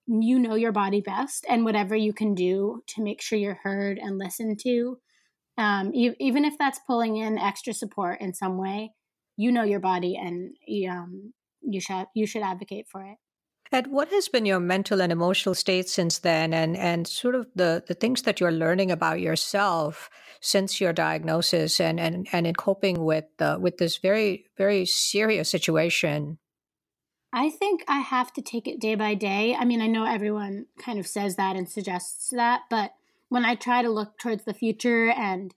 you 0.08 0.40
know 0.40 0.56
your 0.56 0.72
body 0.72 1.02
best 1.02 1.46
and 1.48 1.64
whatever 1.64 1.96
you 1.96 2.12
can 2.12 2.34
do 2.34 2.82
to 2.88 3.04
make 3.04 3.22
sure 3.22 3.38
you're 3.38 3.60
heard 3.62 4.00
and 4.00 4.18
listened 4.18 4.60
to 4.62 4.98
Um, 5.60 5.92
you, 5.94 6.16
even 6.20 6.46
if 6.46 6.58
that's 6.58 6.80
pulling 6.88 7.18
in 7.18 7.38
extra 7.38 7.74
support 7.74 8.22
in 8.22 8.34
some 8.34 8.58
way, 8.58 8.94
you 9.36 9.52
know 9.52 9.64
your 9.64 9.80
body 9.80 10.16
and 10.16 10.56
um, 10.90 11.34
you 11.62 11.82
should 11.82 12.06
you 12.16 12.26
should 12.26 12.42
advocate 12.42 12.88
for 12.88 13.04
it. 13.04 13.18
And 13.72 13.88
what 13.88 14.10
has 14.10 14.28
been 14.30 14.48
your 14.48 14.60
mental 14.60 15.00
and 15.02 15.12
emotional 15.12 15.54
state 15.54 15.88
since 15.88 16.20
then, 16.20 16.54
and 16.54 16.76
and 16.76 17.08
sort 17.08 17.36
of 17.36 17.48
the 17.56 17.84
the 17.88 17.94
things 17.94 18.24
that 18.24 18.40
you're 18.40 18.52
learning 18.52 18.90
about 18.90 19.20
yourself 19.20 20.10
since 20.42 20.82
your 20.82 20.94
diagnosis, 20.94 21.80
and 21.80 22.00
and 22.00 22.28
and 22.32 22.48
in 22.48 22.56
coping 22.56 23.04
with 23.04 23.26
uh, 23.40 23.58
with 23.60 23.78
this 23.78 23.98
very 23.98 24.46
very 24.58 24.86
serious 24.86 25.50
situation? 25.50 26.40
I 27.32 27.52
think 27.52 27.84
I 27.88 28.00
have 28.00 28.34
to 28.34 28.42
take 28.42 28.68
it 28.68 28.80
day 28.80 28.96
by 28.96 29.14
day. 29.14 29.56
I 29.56 29.66
mean, 29.66 29.82
I 29.82 29.88
know 29.88 30.06
everyone 30.06 30.66
kind 30.80 30.98
of 30.98 31.06
says 31.06 31.36
that 31.36 31.56
and 31.56 31.70
suggests 31.70 32.30
that, 32.30 32.62
but 32.72 32.94
when 33.30 33.46
I 33.46 33.56
try 33.56 33.82
to 33.82 33.90
look 33.90 34.20
towards 34.20 34.44
the 34.44 34.54
future 34.54 35.10
and 35.10 35.54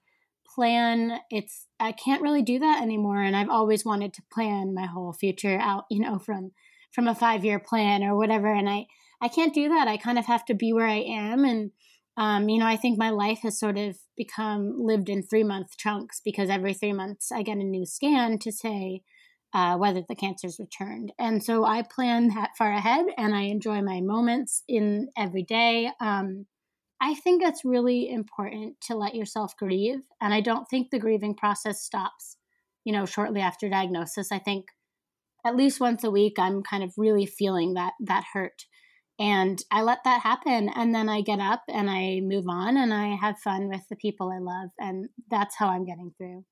plan, 0.55 1.19
it's 1.31 1.67
I 1.81 1.93
can't 1.93 2.23
really 2.23 2.43
do 2.43 2.59
that 2.61 2.83
anymore. 2.83 3.23
And 3.23 3.35
I've 3.35 3.51
always 3.51 3.85
wanted 3.85 4.13
to 4.15 4.23
plan 4.33 4.75
my 4.75 4.87
whole 4.87 5.13
future 5.13 5.59
out, 5.59 5.85
you 5.91 6.01
know, 6.01 6.19
from 6.19 6.53
from 6.93 7.09
a 7.09 7.15
five 7.15 7.45
year 7.45 7.59
plan 7.59 8.03
or 8.05 8.17
whatever. 8.17 8.53
And 8.53 8.69
I, 8.69 8.87
I 9.21 9.29
can't 9.29 9.55
do 9.55 9.69
that. 9.71 9.89
I 9.89 9.97
kind 9.97 10.19
of 10.19 10.27
have 10.27 10.45
to 10.47 10.55
be 10.55 10.73
where 10.73 10.87
I 10.87 10.99
am. 11.01 11.45
And, 11.45 11.71
um, 12.17 12.49
you 12.49 12.59
know, 12.59 12.67
I 12.67 12.77
think 12.77 12.99
my 12.99 13.11
life 13.11 13.41
has 13.43 13.59
sort 13.59 13.79
of 13.79 13.97
become 14.17 14.75
lived 14.79 15.09
in 15.09 15.23
three 15.23 15.45
month 15.45 15.77
chunks 15.79 16.21
because 16.23 16.51
every 16.51 16.75
three 16.75 16.93
months 16.93 17.33
I 17.33 17.43
get 17.43 17.57
a 17.57 17.65
new 17.65 17.87
scan 17.87 18.39
to 18.41 18.53
say 18.53 19.03
uh, 19.55 19.77
whether 19.77 20.03
the 20.07 20.15
cancer's 20.15 20.59
returned. 20.59 21.13
And 21.19 21.43
so 21.43 21.65
I 21.65 21.83
plan 21.83 22.29
that 22.29 22.51
far 22.57 22.73
ahead 22.73 23.07
and 23.17 23.35
I 23.35 23.43
enjoy 23.43 23.83
my 23.83 24.01
moments 24.01 24.63
in 24.69 25.09
every 25.17 25.43
day. 25.43 25.91
Um, 26.01 26.47
I 27.03 27.15
think 27.15 27.43
it's 27.43 27.65
really 27.65 28.09
important 28.09 28.81
to 28.83 28.95
let 28.95 29.17
yourself 29.17 29.57
grieve. 29.57 30.03
And 30.21 30.33
I 30.33 30.41
don't 30.41 30.69
think 30.69 30.91
the 30.91 31.01
grieving 31.01 31.35
process 31.35 31.83
stops, 31.83 32.37
you 32.85 32.93
know, 32.93 33.07
shortly 33.07 33.41
after 33.41 33.69
diagnosis. 33.69 34.31
I 34.31 34.39
think 34.39 34.67
at 35.45 35.57
least 35.57 35.81
once 35.81 36.05
a 36.05 36.11
week 36.11 36.39
i'm 36.39 36.63
kind 36.63 36.83
of 36.83 36.93
really 36.97 37.27
feeling 37.27 37.75
that 37.75 37.93
that 38.01 38.25
hurt 38.33 38.67
and 39.19 39.63
i 39.71 39.83
let 39.83 39.99
that 40.05 40.21
happen 40.21 40.71
and 40.75 40.95
then 40.95 41.09
i 41.09 41.21
get 41.21 41.41
up 41.41 41.63
and 41.69 41.91
i 41.91 42.21
move 42.23 42.47
on 42.49 42.77
and 42.77 42.93
i 42.93 43.15
have 43.15 43.39
fun 43.39 43.69
with 43.69 43.83
the 43.89 43.97
people 43.97 44.31
i 44.31 44.39
love 44.39 44.71
and 44.79 45.09
that's 45.31 45.57
how 45.57 45.69
i'm 45.69 45.85
getting 45.85 46.13
through 46.17 46.45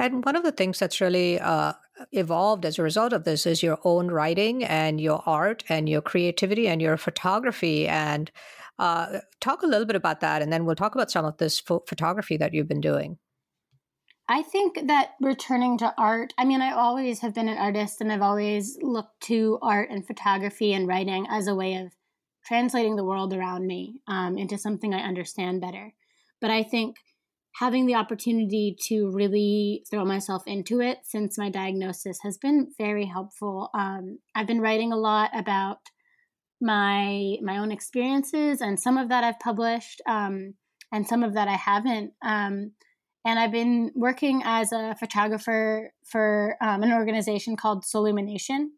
and 0.00 0.24
one 0.24 0.36
of 0.36 0.44
the 0.44 0.52
things 0.52 0.78
that's 0.78 1.00
really 1.00 1.40
uh, 1.40 1.72
evolved 2.12 2.64
as 2.64 2.78
a 2.78 2.82
result 2.84 3.12
of 3.12 3.24
this 3.24 3.46
is 3.46 3.64
your 3.64 3.80
own 3.82 4.12
writing 4.12 4.62
and 4.62 5.00
your 5.00 5.24
art 5.26 5.64
and 5.68 5.88
your 5.88 6.00
creativity 6.00 6.68
and 6.68 6.80
your 6.80 6.96
photography 6.96 7.88
and 7.88 8.30
uh, 8.78 9.20
talk 9.40 9.62
a 9.62 9.66
little 9.66 9.86
bit 9.86 9.96
about 9.96 10.20
that 10.20 10.42
and 10.42 10.52
then 10.52 10.64
we'll 10.64 10.76
talk 10.76 10.94
about 10.94 11.10
some 11.10 11.24
of 11.24 11.36
this 11.38 11.60
ph- 11.60 11.80
photography 11.88 12.36
that 12.36 12.54
you've 12.54 12.68
been 12.68 12.80
doing 12.80 13.18
I 14.30 14.42
think 14.42 14.88
that 14.88 15.14
returning 15.22 15.78
to 15.78 15.94
art, 15.96 16.34
I 16.36 16.44
mean, 16.44 16.60
I 16.60 16.72
always 16.72 17.20
have 17.20 17.34
been 17.34 17.48
an 17.48 17.56
artist 17.56 18.02
and 18.02 18.12
I've 18.12 18.20
always 18.20 18.76
looked 18.82 19.22
to 19.22 19.58
art 19.62 19.88
and 19.90 20.06
photography 20.06 20.74
and 20.74 20.86
writing 20.86 21.26
as 21.30 21.46
a 21.46 21.54
way 21.54 21.76
of 21.76 21.92
translating 22.44 22.96
the 22.96 23.04
world 23.04 23.32
around 23.32 23.66
me 23.66 24.02
um, 24.06 24.36
into 24.36 24.58
something 24.58 24.92
I 24.92 25.00
understand 25.00 25.62
better. 25.62 25.94
But 26.42 26.50
I 26.50 26.62
think 26.62 26.96
having 27.54 27.86
the 27.86 27.94
opportunity 27.94 28.76
to 28.88 29.10
really 29.10 29.84
throw 29.90 30.04
myself 30.04 30.42
into 30.46 30.80
it 30.80 30.98
since 31.04 31.38
my 31.38 31.48
diagnosis 31.48 32.18
has 32.22 32.36
been 32.36 32.68
very 32.76 33.06
helpful. 33.06 33.70
Um, 33.72 34.18
I've 34.34 34.46
been 34.46 34.60
writing 34.60 34.92
a 34.92 34.98
lot 34.98 35.30
about 35.34 35.78
my 36.60 37.36
my 37.42 37.58
own 37.58 37.70
experiences, 37.70 38.60
and 38.60 38.78
some 38.78 38.98
of 38.98 39.08
that 39.08 39.24
I've 39.24 39.40
published, 39.40 40.00
um, 40.06 40.54
and 40.92 41.06
some 41.06 41.22
of 41.22 41.34
that 41.34 41.48
I 41.48 41.54
haven't. 41.54 42.12
Um, 42.22 42.72
and 43.24 43.38
I've 43.38 43.52
been 43.52 43.90
working 43.94 44.42
as 44.44 44.72
a 44.72 44.96
photographer 44.98 45.92
for 46.04 46.56
um, 46.62 46.82
an 46.82 46.92
organization 46.92 47.56
called 47.56 47.84
Soullumination. 47.84 48.68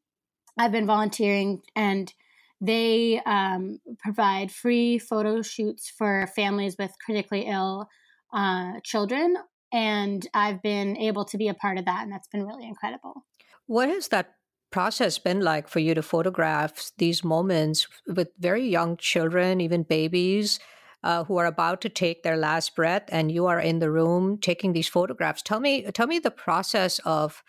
I've 0.58 0.72
been 0.72 0.86
volunteering, 0.86 1.62
and 1.76 2.12
they 2.60 3.20
um, 3.24 3.78
provide 3.98 4.50
free 4.50 4.98
photo 4.98 5.42
shoots 5.42 5.88
for 5.96 6.26
families 6.34 6.76
with 6.78 6.92
critically 7.04 7.42
ill 7.42 7.88
uh, 8.32 8.80
children. 8.82 9.36
And 9.72 10.26
I've 10.34 10.62
been 10.62 10.96
able 10.96 11.24
to 11.26 11.38
be 11.38 11.48
a 11.48 11.54
part 11.54 11.78
of 11.78 11.84
that, 11.84 12.02
and 12.02 12.12
that's 12.12 12.28
been 12.28 12.44
really 12.44 12.66
incredible. 12.66 13.24
What 13.66 13.88
has 13.88 14.08
that 14.08 14.34
process 14.70 15.18
been 15.18 15.40
like 15.40 15.68
for 15.68 15.80
you 15.80 15.94
to 15.94 16.02
photograph 16.02 16.90
these 16.98 17.24
moments 17.24 17.88
with 18.06 18.28
very 18.38 18.66
young 18.68 18.96
children, 18.96 19.60
even 19.60 19.82
babies? 19.82 20.58
uh, 21.02 21.24
who 21.24 21.38
are 21.38 21.46
about 21.46 21.80
to 21.80 21.88
take 21.88 22.22
their 22.22 22.36
last 22.36 22.76
breath, 22.76 23.04
and 23.08 23.32
you 23.32 23.46
are 23.46 23.58
in 23.58 23.78
the 23.78 23.90
room 23.90 24.38
taking 24.38 24.72
these 24.72 24.88
photographs. 24.88 25.42
Tell 25.42 25.60
me, 25.60 25.82
tell 25.92 26.06
me 26.06 26.18
the 26.18 26.30
process 26.30 26.98
of 27.00 27.42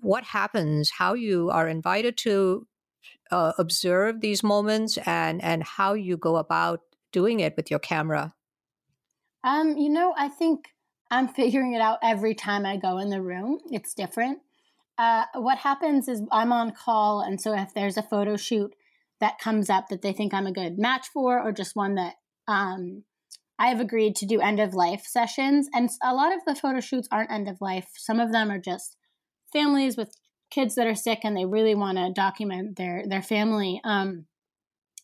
what 0.00 0.24
happens, 0.24 0.90
how 0.90 1.14
you 1.14 1.50
are 1.50 1.68
invited 1.68 2.16
to 2.18 2.66
uh, 3.30 3.52
observe 3.58 4.20
these 4.20 4.42
moments, 4.42 4.98
and 5.06 5.42
and 5.42 5.62
how 5.62 5.94
you 5.94 6.16
go 6.16 6.36
about 6.36 6.82
doing 7.12 7.40
it 7.40 7.56
with 7.56 7.70
your 7.70 7.80
camera. 7.80 8.34
Um, 9.42 9.76
you 9.76 9.88
know, 9.88 10.14
I 10.16 10.28
think 10.28 10.74
I'm 11.10 11.28
figuring 11.28 11.72
it 11.72 11.80
out 11.80 11.98
every 12.02 12.34
time 12.34 12.64
I 12.66 12.76
go 12.76 12.98
in 12.98 13.10
the 13.10 13.22
room. 13.22 13.60
It's 13.70 13.94
different. 13.94 14.40
Uh, 14.98 15.24
what 15.34 15.58
happens 15.58 16.08
is 16.08 16.22
I'm 16.32 16.52
on 16.52 16.72
call, 16.72 17.20
and 17.20 17.40
so 17.40 17.54
if 17.54 17.72
there's 17.72 17.96
a 17.96 18.02
photo 18.02 18.36
shoot 18.36 18.74
that 19.20 19.38
comes 19.38 19.70
up 19.70 19.88
that 19.88 20.02
they 20.02 20.12
think 20.12 20.34
I'm 20.34 20.46
a 20.46 20.52
good 20.52 20.78
match 20.78 21.08
for, 21.12 21.40
or 21.40 21.52
just 21.52 21.76
one 21.76 21.94
that 21.94 22.14
um, 22.48 23.04
I 23.58 23.68
have 23.68 23.80
agreed 23.80 24.16
to 24.16 24.26
do 24.26 24.40
end 24.40 24.58
of 24.60 24.74
life 24.74 25.04
sessions, 25.06 25.68
and 25.72 25.88
a 26.02 26.14
lot 26.14 26.34
of 26.34 26.40
the 26.46 26.54
photo 26.54 26.80
shoots 26.80 27.08
aren't 27.12 27.30
end 27.30 27.48
of 27.48 27.60
life. 27.60 27.90
Some 27.96 28.18
of 28.18 28.32
them 28.32 28.50
are 28.50 28.58
just 28.58 28.96
families 29.52 29.96
with 29.96 30.16
kids 30.50 30.74
that 30.74 30.86
are 30.86 30.94
sick 30.94 31.20
and 31.24 31.36
they 31.36 31.44
really 31.44 31.74
want 31.74 31.98
to 31.98 32.12
document 32.12 32.76
their 32.76 33.04
their 33.06 33.22
family. 33.22 33.80
Um, 33.84 34.26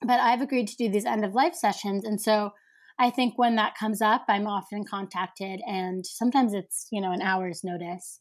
but 0.01 0.21
I've 0.21 0.41
agreed 0.41 0.69
to 0.69 0.77
do 0.77 0.89
these 0.89 1.05
end 1.05 1.25
of 1.25 1.35
life 1.35 1.55
sessions, 1.55 2.05
and 2.05 2.21
so 2.21 2.53
I 2.99 3.11
think 3.11 3.35
when 3.37 3.57
that 3.57 3.77
comes 3.77 4.01
up, 4.01 4.25
I'm 4.29 4.47
often 4.47 4.85
contacted, 4.85 5.61
and 5.67 6.05
sometimes 6.07 6.53
it's 6.53 6.87
you 6.91 7.01
know 7.01 7.13
an 7.13 7.23
hour's 7.23 7.63
notice, 7.65 8.21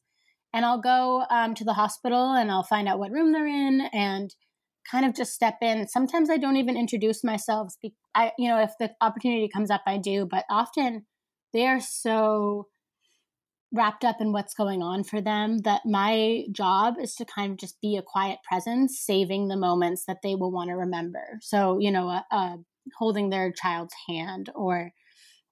and 0.54 0.66
I'll 0.66 0.82
go 0.82 1.26
um, 1.30 1.56
to 1.56 1.64
the 1.64 1.74
hospital 1.74 2.34
and 2.34 2.52
I'll 2.52 2.64
find 2.64 2.88
out 2.88 3.00
what 3.00 3.12
room 3.12 3.34
they're 3.34 3.48
in 3.48 3.82
and 3.92 4.34
kind 4.90 5.06
of 5.06 5.16
just 5.16 5.34
step 5.34 5.58
in. 5.62 5.88
Sometimes 5.88 6.30
I 6.30 6.38
don't 6.38 6.58
even 6.58 6.78
introduce 6.78 7.24
myself. 7.24 7.74
I, 8.14 8.32
you 8.38 8.48
know, 8.48 8.62
if 8.62 8.72
the 8.80 8.92
opportunity 9.02 9.50
comes 9.50 9.72
up, 9.72 9.82
I 9.88 9.98
do. 9.98 10.26
But 10.30 10.46
often 10.50 11.06
they 11.54 11.66
are 11.66 11.80
so 11.80 12.68
wrapped 13.74 14.06
up 14.06 14.18
in 14.20 14.32
what's 14.32 14.54
going 14.54 14.84
on 14.84 15.04
for 15.04 15.20
them 15.20 15.60
that 15.60 15.82
my 15.84 16.44
job 16.52 16.96
is 17.02 17.16
to 17.16 17.26
kind 17.26 17.54
of 17.54 17.58
just 17.58 17.82
be 17.82 17.98
a 17.98 18.04
quiet 18.04 18.38
presence, 18.48 19.00
saving 19.00 19.48
the 19.48 19.58
moments 19.58 20.06
that 20.06 20.20
they 20.22 20.36
will 20.36 20.52
want 20.52 20.70
to 20.70 20.76
remember. 20.76 21.40
So, 21.42 21.80
you 21.80 21.92
know, 21.92 22.10
uh, 22.10 22.22
uh, 22.30 22.58
holding 22.98 23.30
their 23.30 23.52
child's 23.52 23.96
hand 24.08 24.52
or 24.54 24.92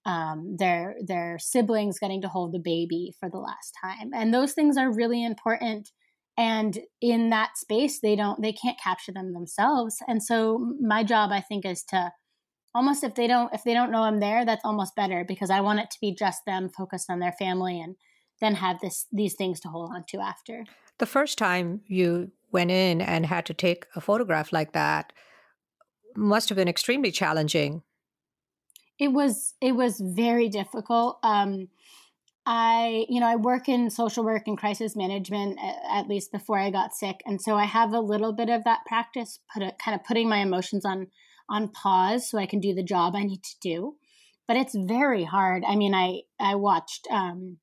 um, 0.05 0.55
their 0.57 0.95
their 1.05 1.37
siblings 1.39 1.99
getting 1.99 2.21
to 2.21 2.27
hold 2.27 2.53
the 2.53 2.59
baby 2.59 3.13
for 3.19 3.29
the 3.29 3.37
last 3.37 3.75
time, 3.83 4.11
and 4.13 4.33
those 4.33 4.53
things 4.53 4.77
are 4.77 4.91
really 4.91 5.23
important. 5.23 5.89
And 6.37 6.79
in 7.01 7.29
that 7.29 7.57
space 7.57 7.99
they 7.99 8.15
don't 8.15 8.41
they 8.41 8.53
can't 8.53 8.79
capture 8.81 9.11
them 9.11 9.33
themselves. 9.33 9.97
And 10.07 10.23
so 10.23 10.75
my 10.79 11.03
job 11.03 11.31
i 11.31 11.41
think 11.41 11.65
is 11.65 11.83
to 11.89 12.11
almost 12.73 13.03
if 13.03 13.15
they 13.15 13.27
don't 13.27 13.53
if 13.53 13.63
they 13.63 13.73
don't 13.73 13.91
know 13.91 14.03
i'm 14.03 14.21
there 14.21 14.45
that's 14.45 14.63
almost 14.63 14.95
better 14.95 15.25
because 15.27 15.49
i 15.49 15.59
want 15.59 15.81
it 15.81 15.91
to 15.91 15.97
be 15.99 16.15
just 16.15 16.45
them 16.45 16.69
focused 16.69 17.09
on 17.09 17.19
their 17.19 17.33
family 17.33 17.81
and 17.81 17.97
then 18.41 18.55
have 18.55 18.81
this 18.81 19.07
these 19.13 19.35
things 19.35 19.61
to 19.61 19.69
hold 19.69 19.91
on 19.93 20.03
to 20.09 20.19
after. 20.19 20.65
The 20.97 21.05
first 21.05 21.37
time 21.37 21.81
you 21.87 22.31
went 22.51 22.71
in 22.71 22.99
and 22.99 23.25
had 23.25 23.45
to 23.45 23.53
take 23.53 23.85
a 23.95 24.01
photograph 24.01 24.51
like 24.51 24.73
that 24.73 25.13
must 26.15 26.49
have 26.49 26.57
been 26.57 26.67
extremely 26.67 27.11
challenging 27.11 27.83
it 29.01 29.11
was 29.11 29.55
it 29.59 29.73
was 29.73 29.99
very 29.99 30.47
difficult 30.47 31.19
um 31.23 31.67
I, 32.45 33.05
you 33.07 33.19
know, 33.19 33.27
I 33.27 33.35
work 33.35 33.69
in 33.69 33.91
social 33.91 34.23
work 34.23 34.47
and 34.47 34.57
crisis 34.57 34.95
management 34.95 35.59
at, 35.87 36.07
least 36.07 36.31
before 36.31 36.57
I 36.57 36.71
got 36.71 36.93
sick, 36.93 37.21
and 37.25 37.39
so 37.39 37.55
I 37.55 37.65
have 37.65 37.93
a 37.93 37.99
little 37.99 38.33
bit 38.33 38.49
of 38.49 38.63
that 38.63 38.79
practice, 38.87 39.39
put 39.53 39.61
it, 39.61 39.75
kind 39.77 39.93
of 39.93 40.03
putting 40.03 40.27
my 40.27 40.37
emotions 40.37 40.83
on 40.83 41.07
on 41.49 41.67
pause 41.69 42.27
so 42.27 42.39
I 42.39 42.47
can 42.47 42.59
do 42.59 42.73
the 42.73 42.83
job 42.83 43.15
I 43.15 43.23
need 43.23 43.43
to 43.43 43.59
do. 43.61 43.95
But 44.47 44.57
it's 44.57 44.73
very 44.75 45.23
hard. 45.23 45.63
I 45.67 45.75
mean, 45.75 45.93
I 45.93 46.21
I 46.39 46.55
watched 46.55 47.07
um, 47.11 47.57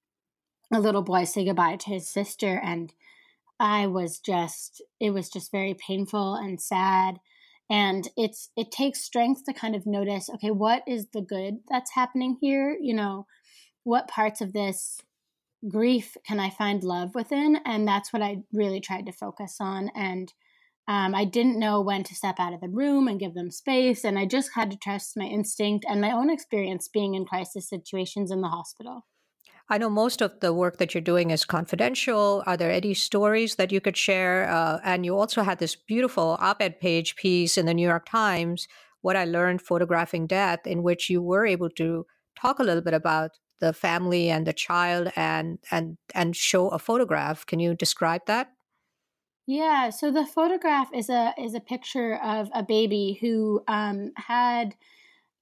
a 0.73 0.80
little 0.80 1.02
boy 1.02 1.25
say 1.25 1.45
goodbye 1.45 1.76
to 1.76 1.90
his 1.90 2.09
sister, 2.09 2.61
and 2.62 2.92
I 3.59 3.88
was 3.88 4.21
just 4.21 4.80
it 5.00 5.11
was 5.11 5.28
just 5.28 5.50
very 5.50 5.75
painful 5.75 6.35
and 6.37 6.61
sad. 6.61 7.18
And 7.70 8.08
it's 8.16 8.50
it 8.56 8.70
takes 8.70 9.02
strength 9.02 9.44
to 9.44 9.52
kind 9.52 9.76
of 9.76 9.87
notice, 9.87 10.30
okay, 10.30 10.50
what 10.50 10.82
is 10.87 11.08
the 11.12 11.20
good 11.20 11.58
that's 11.68 11.92
happening 11.92 12.38
here? 12.40 12.76
You 12.80 12.94
know 12.94 13.26
what 13.84 14.08
parts 14.08 14.40
of 14.40 14.52
this 14.52 15.00
grief 15.66 16.16
can 16.26 16.38
I 16.38 16.50
find 16.50 16.82
love 16.82 17.14
within? 17.14 17.58
And 17.64 17.87
that's 17.87 18.12
what 18.12 18.22
I 18.22 18.38
really 18.52 18.80
tried 18.80 19.06
to 19.06 19.12
focus 19.12 19.56
on. 19.60 19.90
And 19.94 20.32
um, 20.87 21.14
I 21.14 21.25
didn't 21.25 21.58
know 21.58 21.80
when 21.80 22.04
to 22.04 22.14
step 22.14 22.37
out 22.38 22.54
of 22.54 22.60
the 22.60 22.68
room 22.68 23.08
and 23.08 23.20
give 23.20 23.34
them 23.34 23.50
space. 23.50 24.04
And 24.04 24.18
I 24.18 24.25
just 24.25 24.50
had 24.54 24.70
to 24.70 24.76
trust 24.76 25.16
my 25.16 25.25
instinct 25.25 25.84
and 25.88 26.00
my 26.00 26.12
own 26.12 26.30
experience 26.30 26.88
being 26.88 27.14
in 27.14 27.26
crisis 27.26 27.68
situations 27.68 28.30
in 28.30 28.40
the 28.40 28.48
hospital. 28.48 29.04
I 29.70 29.76
know 29.76 29.90
most 29.90 30.22
of 30.22 30.40
the 30.40 30.54
work 30.54 30.78
that 30.78 30.94
you're 30.94 31.02
doing 31.02 31.30
is 31.30 31.44
confidential. 31.44 32.42
Are 32.46 32.56
there 32.56 32.70
any 32.70 32.94
stories 32.94 33.56
that 33.56 33.70
you 33.70 33.80
could 33.80 33.96
share? 33.96 34.48
Uh, 34.48 34.78
and 34.82 35.04
you 35.04 35.16
also 35.16 35.42
had 35.42 35.58
this 35.58 35.76
beautiful 35.76 36.38
op 36.40 36.62
ed 36.62 36.80
page 36.80 37.16
piece 37.16 37.58
in 37.58 37.66
the 37.66 37.75
New 37.75 37.87
York 37.87 38.06
Times, 38.08 38.66
What 39.02 39.16
I 39.16 39.26
Learned 39.26 39.60
Photographing 39.60 40.26
Death, 40.26 40.66
in 40.66 40.82
which 40.82 41.10
you 41.10 41.20
were 41.20 41.44
able 41.44 41.68
to 41.70 42.06
talk 42.40 42.58
a 42.58 42.62
little 42.62 42.82
bit 42.82 42.94
about 42.94 43.32
the 43.60 43.72
family 43.72 44.30
and 44.30 44.46
the 44.46 44.52
child 44.52 45.12
and 45.16 45.58
and 45.70 45.98
and 46.14 46.34
show 46.34 46.68
a 46.68 46.78
photograph. 46.78 47.44
Can 47.44 47.60
you 47.60 47.75
describe 47.75 48.22
that? 48.26 48.52
Yeah, 49.46 49.90
so 49.90 50.10
the 50.10 50.26
photograph 50.26 50.88
is 50.94 51.10
a 51.10 51.34
is 51.38 51.54
a 51.54 51.60
picture 51.60 52.16
of 52.16 52.48
a 52.54 52.62
baby 52.62 53.18
who 53.20 53.62
um, 53.68 54.12
had 54.16 54.76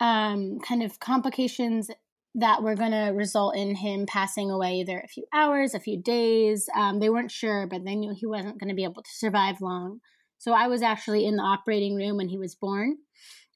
um, 0.01 0.59
kind 0.61 0.83
of 0.83 0.99
complications 0.99 1.91
that 2.39 2.63
were 2.63 2.75
going 2.75 2.93
to 2.93 3.13
result 3.15 3.57
in 3.57 3.75
him 3.77 4.05
passing 4.07 4.51
away 4.51 4.75
either 4.75 4.99
a 4.99 5.09
few 5.09 5.25
hours, 5.33 5.75
a 5.75 5.81
few 5.81 6.01
days. 6.01 6.69
Um, 6.77 7.01
they 7.01 7.09
weren't 7.09 7.31
sure, 7.31 7.67
but 7.67 7.85
they 7.85 7.97
knew 7.97 8.15
he 8.15 8.27
wasn't 8.27 8.61
going 8.61 8.69
to 8.69 8.75
be 8.75 8.85
able 8.85 9.03
to 9.03 9.11
survive 9.11 9.63
long. 9.63 10.01
So 10.37 10.53
I 10.53 10.69
was 10.69 10.83
actually 10.83 11.25
in 11.25 11.37
the 11.37 11.43
operating 11.43 11.97
room 11.97 12.19
when 12.19 12.29
he 12.29 12.37
was 12.37 12.55
born, 12.55 12.99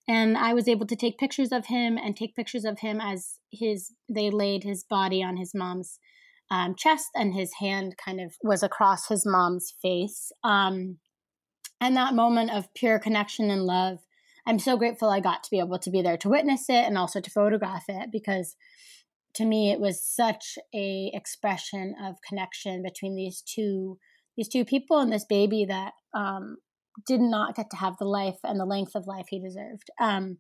and 0.09 0.37
I 0.37 0.55
was 0.55 0.67
able 0.67 0.87
to 0.87 0.97
take 0.97 1.19
pictures 1.19 1.53
of 1.53 1.67
him 1.67 1.99
and 1.99 2.17
take 2.17 2.35
pictures 2.35 2.65
of 2.65 2.81
him 2.81 3.01
as 3.03 3.37
his 3.53 3.93
they 4.09 4.31
laid 4.31 4.65
his 4.65 4.83
body 4.83 5.23
on 5.23 5.37
his 5.37 5.53
mom's 5.55 5.99
um, 6.51 6.75
chest 6.75 7.09
and 7.15 7.35
his 7.35 7.53
hand 7.61 7.97
kind 8.03 8.19
of 8.19 8.35
was 8.43 8.63
across 8.63 9.09
his 9.09 9.27
mom's 9.27 9.75
face. 9.83 10.33
Um, 10.43 10.99
and 11.83 11.97
that 11.97 12.15
moment 12.15 12.51
of 12.51 12.73
pure 12.75 12.99
connection 12.99 13.51
and 13.51 13.65
love 13.65 13.99
I'm 14.47 14.59
so 14.59 14.77
grateful 14.77 15.11
I 15.11 15.21
got 15.21 15.43
to 15.45 15.51
be 15.51 15.59
able 15.59 15.79
to 15.79 15.91
be 15.91 16.03
there 16.03 16.17
to 16.19 16.29
witness 16.29 16.69
it 16.69 16.85
and 16.87 16.97
also 16.97 17.21
to 17.21 17.31
photograph 17.31 17.85
it 17.89 18.11
because 18.11 18.57
to 19.35 19.45
me 19.45 19.71
it 19.71 19.81
was 19.81 20.03
such 20.03 20.59
a 20.75 21.11
expression 21.15 21.95
of 22.03 22.17
connection 22.27 22.83
between 22.83 23.15
these 23.15 23.43
two 23.43 23.99
these 24.37 24.49
two 24.49 24.65
people 24.65 24.99
and 24.99 25.13
this 25.13 25.25
baby 25.25 25.67
that 25.67 25.93
um, 26.15 26.57
did 27.07 27.21
not 27.21 27.55
get 27.55 27.71
to 27.71 27.77
have 27.77 27.97
the 27.99 28.05
life 28.05 28.39
and 28.45 28.59
the 28.59 28.65
length 28.65 28.95
of 28.95 29.07
life 29.07 29.27
he 29.29 29.41
deserved. 29.41 29.91
Um, 30.01 30.39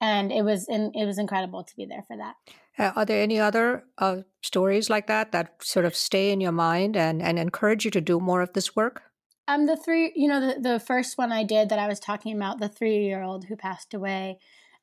and 0.00 0.30
it 0.30 0.42
was 0.42 0.66
in, 0.68 0.92
it 0.94 1.06
was 1.06 1.18
incredible 1.18 1.64
to 1.64 1.76
be 1.76 1.86
there 1.86 2.04
for 2.06 2.16
that. 2.16 2.34
Uh, 2.78 2.92
are 2.96 3.04
there 3.04 3.22
any 3.22 3.40
other 3.40 3.84
uh, 3.98 4.18
stories 4.42 4.90
like 4.90 5.06
that 5.06 5.32
that 5.32 5.54
sort 5.62 5.86
of 5.86 5.96
stay 5.96 6.30
in 6.30 6.40
your 6.40 6.52
mind 6.52 6.96
and, 6.96 7.22
and 7.22 7.38
encourage 7.38 7.84
you 7.84 7.90
to 7.92 8.00
do 8.00 8.20
more 8.20 8.42
of 8.42 8.52
this 8.52 8.76
work? 8.76 9.02
Um, 9.48 9.66
the 9.66 9.76
three, 9.76 10.12
you 10.16 10.28
know, 10.28 10.40
the, 10.40 10.60
the 10.60 10.80
first 10.80 11.16
one 11.16 11.30
I 11.30 11.44
did 11.44 11.68
that 11.68 11.78
I 11.78 11.86
was 11.86 12.00
talking 12.00 12.34
about, 12.36 12.58
the 12.58 12.68
three 12.68 13.04
year 13.04 13.22
old 13.22 13.44
who 13.44 13.56
passed 13.56 13.94
away, 13.94 14.38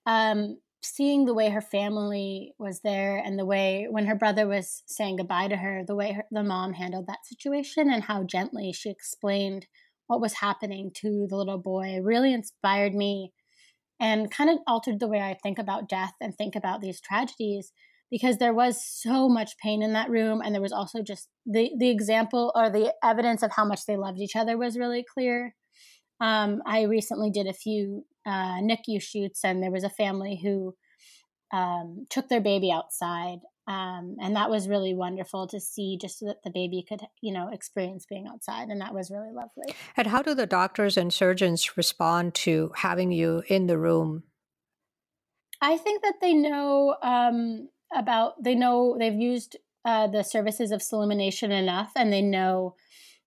um, 0.06 0.58
seeing 0.82 1.26
the 1.26 1.34
way 1.34 1.50
her 1.50 1.62
family 1.62 2.54
was 2.58 2.82
there 2.82 3.18
and 3.18 3.38
the 3.38 3.46
way 3.46 3.88
when 3.90 4.06
her 4.06 4.16
brother 4.16 4.48
was 4.48 4.84
saying 4.86 5.18
goodbye 5.18 5.48
to 5.48 5.58
her, 5.58 5.84
the 5.86 5.96
way 5.96 6.14
her, 6.14 6.24
the 6.32 6.44
mom 6.44 6.74
handled 6.74 7.08
that 7.08 7.26
situation 7.26 7.90
and 7.92 8.04
how 8.04 8.24
gently 8.24 8.72
she 8.74 8.90
explained 8.90 9.68
what 10.08 10.22
was 10.22 10.34
happening 10.34 10.92
to 10.94 11.26
the 11.30 11.36
little 11.36 11.58
boy 11.58 12.00
really 12.02 12.34
inspired 12.34 12.94
me 12.94 13.32
and 14.00 14.32
kind 14.32 14.50
of 14.50 14.60
altered 14.68 15.00
the 15.00 15.08
way 15.08 15.22
I 15.22 15.38
think 15.42 15.58
about 15.58 15.88
death 15.88 16.14
and 16.20 16.36
think 16.36 16.56
about 16.56 16.82
these 16.82 17.00
tragedies 17.00 17.72
because 18.14 18.38
there 18.38 18.54
was 18.54 18.80
so 18.80 19.28
much 19.28 19.58
pain 19.58 19.82
in 19.82 19.94
that 19.94 20.08
room 20.08 20.40
and 20.40 20.54
there 20.54 20.62
was 20.62 20.72
also 20.72 21.02
just 21.02 21.30
the 21.48 21.72
the 21.80 21.90
example 21.90 22.52
or 22.54 22.70
the 22.70 22.94
evidence 23.04 23.42
of 23.42 23.52
how 23.52 23.66
much 23.66 23.88
they 23.88 23.98
loved 23.98 24.20
each 24.20 24.36
other 24.36 24.56
was 24.56 24.78
really 24.78 25.04
clear. 25.04 25.56
Um, 26.22 26.62
i 26.66 26.84
recently 26.84 27.32
did 27.32 27.48
a 27.48 27.54
few 27.54 28.06
uh, 28.26 28.62
nicu 28.62 29.00
shoots 29.00 29.44
and 29.44 29.62
there 29.64 29.72
was 29.72 29.84
a 29.84 29.90
family 29.90 30.40
who 30.42 30.76
um, 31.52 32.06
took 32.12 32.30
their 32.30 32.40
baby 32.40 32.72
outside 32.72 33.40
um, 33.68 34.18
and 34.22 34.36
that 34.36 34.50
was 34.50 34.70
really 34.70 34.94
wonderful 34.94 35.48
to 35.48 35.60
see 35.60 35.98
just 36.00 36.20
so 36.20 36.28
that 36.28 36.44
the 36.44 36.52
baby 36.52 36.86
could 36.88 37.02
you 37.22 37.34
know 37.34 37.50
experience 37.52 38.06
being 38.08 38.28
outside 38.32 38.70
and 38.70 38.80
that 38.80 38.94
was 38.94 39.10
really 39.10 39.34
lovely. 39.34 39.76
And 39.98 40.08
how 40.08 40.22
do 40.22 40.36
the 40.36 40.46
doctors 40.46 40.98
and 40.98 41.12
surgeons 41.12 41.76
respond 41.76 42.36
to 42.46 42.72
having 42.76 43.12
you 43.12 43.42
in 43.48 43.66
the 43.66 43.80
room? 43.80 44.24
I 45.62 45.78
think 45.78 46.04
that 46.04 46.16
they 46.22 46.34
know 46.34 46.98
um, 47.02 47.70
about 47.96 48.44
they 48.44 48.56
know 48.56 48.96
they've 48.98 49.14
used 49.14 49.58
uh, 49.86 50.08
the 50.08 50.24
services 50.24 50.72
of 50.72 50.82
Soullumination 50.82 51.52
enough 51.52 51.92
and 51.96 52.12
they 52.12 52.22
know 52.22 52.76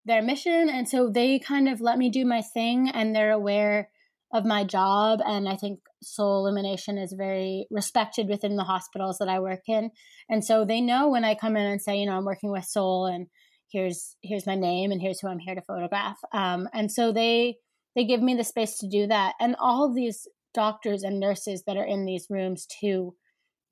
their 0.05 0.22
mission. 0.22 0.68
And 0.70 0.88
so 0.88 1.11
they 1.11 1.38
kind 1.38 1.68
of 1.68 1.81
let 1.81 1.98
me 1.98 2.11
do 2.11 2.24
my 2.24 2.40
thing 2.40 2.88
and 2.88 3.14
they're 3.14 3.33
aware 3.33 3.90
of 4.33 4.44
my 4.44 4.64
job. 4.64 5.20
And 5.24 5.48
i 5.48 5.57
think 5.57 5.81
Soullumination 6.05 7.02
is 7.02 7.14
very 7.16 7.66
respected 7.70 8.29
within 8.29 8.57
the 8.57 8.64
hospitals 8.64 9.18
that 9.18 9.29
i 9.29 9.38
work 9.38 9.62
in. 9.68 9.90
And 10.29 10.44
so 10.44 10.64
they 10.64 10.81
know 10.81 11.09
when 11.09 11.24
i 11.24 11.35
come 11.35 11.57
in 11.57 11.66
and 11.66 11.81
say 11.81 11.96
you 11.96 12.07
know 12.07 12.16
i'm 12.16 12.24
working 12.24 12.50
with 12.50 12.64
soul 12.64 13.07
and 13.07 13.26
here's 13.70 14.16
here's 14.22 14.46
my 14.46 14.55
name 14.55 14.92
and 14.92 15.00
here's 15.00 15.20
who 15.20 15.29
i'm 15.29 15.38
here 15.38 15.55
to 15.55 15.62
photograph. 15.62 16.18
Um, 16.33 16.68
and 16.72 16.90
so 16.90 17.12
they 17.12 17.57
they 17.94 18.05
give 18.05 18.22
me 18.22 18.35
the 18.35 18.44
space 18.44 18.79
to 18.79 18.88
do 18.88 19.07
that. 19.07 19.35
And 19.40 19.57
all 19.59 19.92
these 19.92 20.29
doctors 20.52 21.02
and 21.02 21.18
nurses 21.18 21.64
that 21.66 21.76
are 21.76 21.85
in 21.85 22.05
these 22.05 22.26
rooms 22.29 22.66
too 22.81 23.14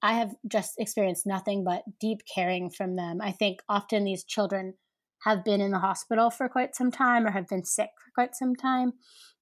I 0.04 0.12
have 0.12 0.34
just 0.46 0.74
experienced 0.78 1.26
nothing 1.26 1.64
but 1.64 1.82
deep 1.98 2.20
caring 2.32 2.68
from 2.68 2.94
them. 2.94 3.22
I 3.22 3.32
think 3.32 3.60
often 3.70 4.04
these 4.04 4.22
children 4.22 4.74
have 5.22 5.42
been 5.42 5.62
in 5.62 5.70
the 5.70 5.78
hospital 5.78 6.28
for 6.28 6.46
quite 6.46 6.76
some 6.76 6.90
time 6.90 7.26
or 7.26 7.30
have 7.30 7.48
been 7.48 7.64
sick 7.64 7.88
for 8.04 8.10
quite 8.14 8.34
some 8.34 8.54
time. 8.54 8.92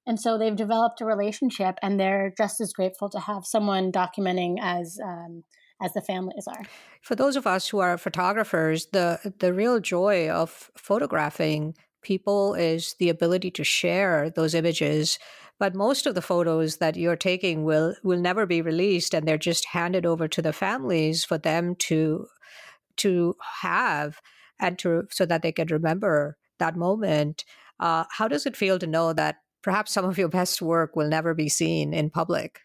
And 0.07 0.17
so 0.17 0.37
they've 0.37 0.55
developed 0.55 1.01
a 1.01 1.05
relationship 1.05 1.75
and 1.81 1.99
they're 1.99 2.33
just 2.37 2.61
as 2.61 2.71
grateful 2.71 3.09
to 3.09 3.19
have 3.19 3.45
someone 3.45 3.91
documenting 3.91 4.55
as 4.61 4.97
um, 5.03 5.43
as 5.81 5.91
the 5.91 6.01
families 6.01 6.45
are. 6.47 6.63
For 7.01 7.15
those 7.15 7.35
of 7.35 7.45
us 7.45 7.67
who 7.67 7.79
are 7.79 7.97
photographers, 7.97 8.87
the 8.93 9.33
the 9.39 9.53
real 9.53 9.81
joy 9.81 10.29
of 10.29 10.71
photographing 10.77 11.75
people 12.03 12.53
is 12.53 12.95
the 12.99 13.09
ability 13.09 13.51
to 13.51 13.65
share 13.65 14.29
those 14.29 14.53
images 14.53 15.19
but 15.63 15.73
most 15.73 16.05
of 16.05 16.13
the 16.13 16.21
photos 16.21 16.79
that 16.79 16.97
you're 16.97 17.15
taking 17.15 17.63
will 17.63 17.95
will 18.03 18.19
never 18.19 18.45
be 18.45 18.61
released 18.61 19.13
and 19.13 19.25
they're 19.25 19.37
just 19.37 19.67
handed 19.67 20.05
over 20.05 20.27
to 20.27 20.41
the 20.41 20.51
families 20.51 21.23
for 21.23 21.37
them 21.37 21.73
to 21.75 22.27
to 22.97 23.33
have 23.61 24.19
and 24.59 24.77
to 24.77 25.07
so 25.09 25.25
that 25.25 25.41
they 25.41 25.53
can 25.53 25.69
remember 25.69 26.35
that 26.59 26.75
moment. 26.75 27.45
Uh, 27.79 28.03
how 28.11 28.27
does 28.27 28.45
it 28.45 28.57
feel 28.57 28.77
to 28.77 28.85
know 28.85 29.13
that 29.13 29.37
perhaps 29.61 29.93
some 29.93 30.03
of 30.03 30.17
your 30.17 30.27
best 30.27 30.61
work 30.61 30.97
will 30.97 31.07
never 31.07 31.33
be 31.33 31.47
seen 31.47 31.93
in 31.93 32.09
public? 32.09 32.59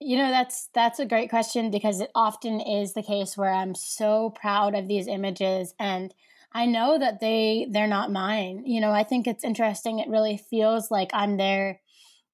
You 0.00 0.16
know 0.16 0.30
that's 0.32 0.70
that's 0.74 0.98
a 0.98 1.06
great 1.06 1.30
question 1.30 1.70
because 1.70 2.00
it 2.00 2.10
often 2.16 2.60
is 2.60 2.94
the 2.94 3.04
case 3.04 3.36
where 3.36 3.52
i'm 3.52 3.76
so 3.76 4.30
proud 4.30 4.74
of 4.74 4.88
these 4.88 5.06
images 5.06 5.72
and 5.78 6.12
i 6.52 6.66
know 6.66 6.98
that 6.98 7.20
they 7.20 7.68
they're 7.70 7.86
not 7.86 8.10
mine. 8.10 8.64
You 8.66 8.80
know 8.80 8.90
i 8.90 9.04
think 9.04 9.28
it's 9.28 9.44
interesting. 9.44 10.00
It 10.00 10.08
really 10.08 10.36
feels 10.36 10.90
like 10.90 11.10
i'm 11.14 11.36
there 11.36 11.78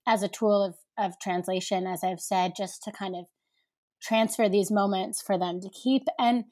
as 0.07 0.23
a 0.23 0.29
tool 0.29 0.62
of, 0.62 0.75
of 0.99 1.19
translation, 1.21 1.87
as 1.87 2.05
I've 2.05 2.21
said, 2.21 2.53
just 2.57 2.83
to 2.85 2.92
kind 2.92 3.16
of 3.16 3.27
transfer 4.03 4.49
these 4.49 4.71
moments 4.71 5.23
for 5.23 5.38
them 5.38 5.61
to 5.61 5.71
keep. 5.71 6.05
And 6.19 6.45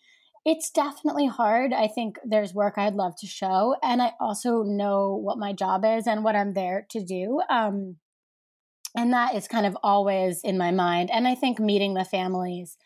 it's 0.44 0.70
definitely 0.70 1.26
hard. 1.26 1.72
I 1.72 1.88
think 1.88 2.18
there's 2.24 2.52
work 2.52 2.74
I'd 2.76 2.94
love 2.94 3.14
to 3.20 3.26
show. 3.26 3.76
And 3.82 4.02
I 4.02 4.12
also 4.20 4.62
know 4.62 5.14
what 5.14 5.38
my 5.38 5.52
job 5.52 5.84
is 5.84 6.06
and 6.06 6.22
what 6.22 6.36
I'm 6.36 6.52
there 6.52 6.86
to 6.90 7.02
do. 7.02 7.40
Um, 7.48 7.96
and 8.96 9.12
that 9.12 9.34
is 9.34 9.48
kind 9.48 9.66
of 9.66 9.76
always 9.82 10.40
in 10.44 10.58
my 10.58 10.70
mind. 10.70 11.10
And 11.10 11.26
I 11.26 11.34
think 11.34 11.58
meeting 11.58 11.94
the 11.94 12.04
families, 12.04 12.76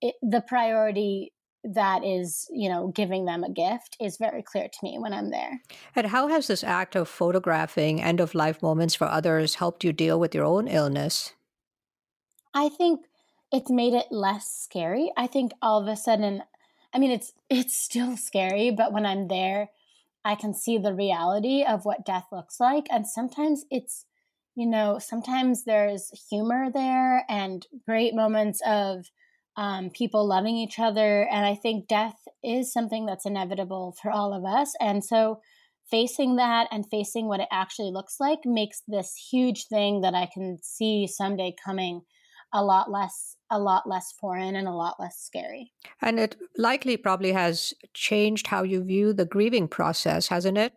it, 0.00 0.14
the 0.22 0.40
priority 0.40 1.32
that 1.74 2.04
is, 2.04 2.48
you 2.52 2.68
know, 2.68 2.88
giving 2.88 3.24
them 3.24 3.42
a 3.42 3.50
gift 3.50 3.96
is 4.00 4.16
very 4.16 4.42
clear 4.42 4.68
to 4.68 4.78
me 4.82 4.98
when 4.98 5.12
I'm 5.12 5.30
there. 5.30 5.60
And 5.94 6.06
how 6.06 6.28
has 6.28 6.46
this 6.46 6.62
act 6.62 6.94
of 6.94 7.08
photographing 7.08 8.00
end 8.00 8.20
of 8.20 8.34
life 8.34 8.62
moments 8.62 8.94
for 8.94 9.06
others 9.06 9.56
helped 9.56 9.82
you 9.82 9.92
deal 9.92 10.20
with 10.20 10.34
your 10.34 10.44
own 10.44 10.68
illness? 10.68 11.32
I 12.54 12.68
think 12.68 13.06
it's 13.52 13.70
made 13.70 13.94
it 13.94 14.06
less 14.10 14.50
scary. 14.50 15.12
I 15.16 15.26
think 15.26 15.52
all 15.60 15.80
of 15.80 15.88
a 15.88 15.96
sudden 15.96 16.42
I 16.92 16.98
mean 16.98 17.10
it's 17.10 17.32
it's 17.50 17.76
still 17.76 18.16
scary, 18.16 18.70
but 18.70 18.92
when 18.92 19.06
I'm 19.06 19.28
there, 19.28 19.70
I 20.24 20.34
can 20.34 20.54
see 20.54 20.78
the 20.78 20.94
reality 20.94 21.64
of 21.64 21.84
what 21.84 22.06
death 22.06 22.26
looks 22.32 22.60
like 22.60 22.86
and 22.90 23.06
sometimes 23.06 23.64
it's 23.70 24.06
you 24.58 24.66
know, 24.66 24.98
sometimes 24.98 25.64
there's 25.64 26.10
humor 26.30 26.70
there 26.72 27.26
and 27.28 27.66
great 27.84 28.14
moments 28.14 28.62
of 28.66 29.10
um, 29.56 29.90
people 29.90 30.26
loving 30.26 30.56
each 30.56 30.78
other. 30.78 31.26
And 31.28 31.46
I 31.46 31.54
think 31.54 31.88
death 31.88 32.16
is 32.44 32.72
something 32.72 33.06
that's 33.06 33.26
inevitable 33.26 33.96
for 34.00 34.10
all 34.10 34.34
of 34.34 34.44
us. 34.44 34.74
And 34.80 35.04
so 35.04 35.40
facing 35.90 36.36
that 36.36 36.68
and 36.70 36.88
facing 36.88 37.26
what 37.26 37.40
it 37.40 37.48
actually 37.50 37.90
looks 37.90 38.16
like 38.20 38.40
makes 38.44 38.82
this 38.86 39.14
huge 39.30 39.66
thing 39.66 40.00
that 40.02 40.14
I 40.14 40.28
can 40.32 40.58
see 40.62 41.06
someday 41.06 41.54
coming 41.64 42.02
a 42.52 42.62
lot 42.64 42.90
less 42.90 43.36
a 43.50 43.58
lot 43.58 43.88
less 43.88 44.12
foreign 44.20 44.56
and 44.56 44.66
a 44.66 44.72
lot 44.72 44.96
less 44.98 45.18
scary. 45.18 45.72
And 46.02 46.18
it 46.18 46.36
likely 46.56 46.96
probably 46.96 47.32
has 47.32 47.74
changed 47.94 48.48
how 48.48 48.64
you 48.64 48.82
view 48.82 49.12
the 49.12 49.24
grieving 49.24 49.68
process, 49.68 50.28
hasn't 50.28 50.58
it? 50.58 50.72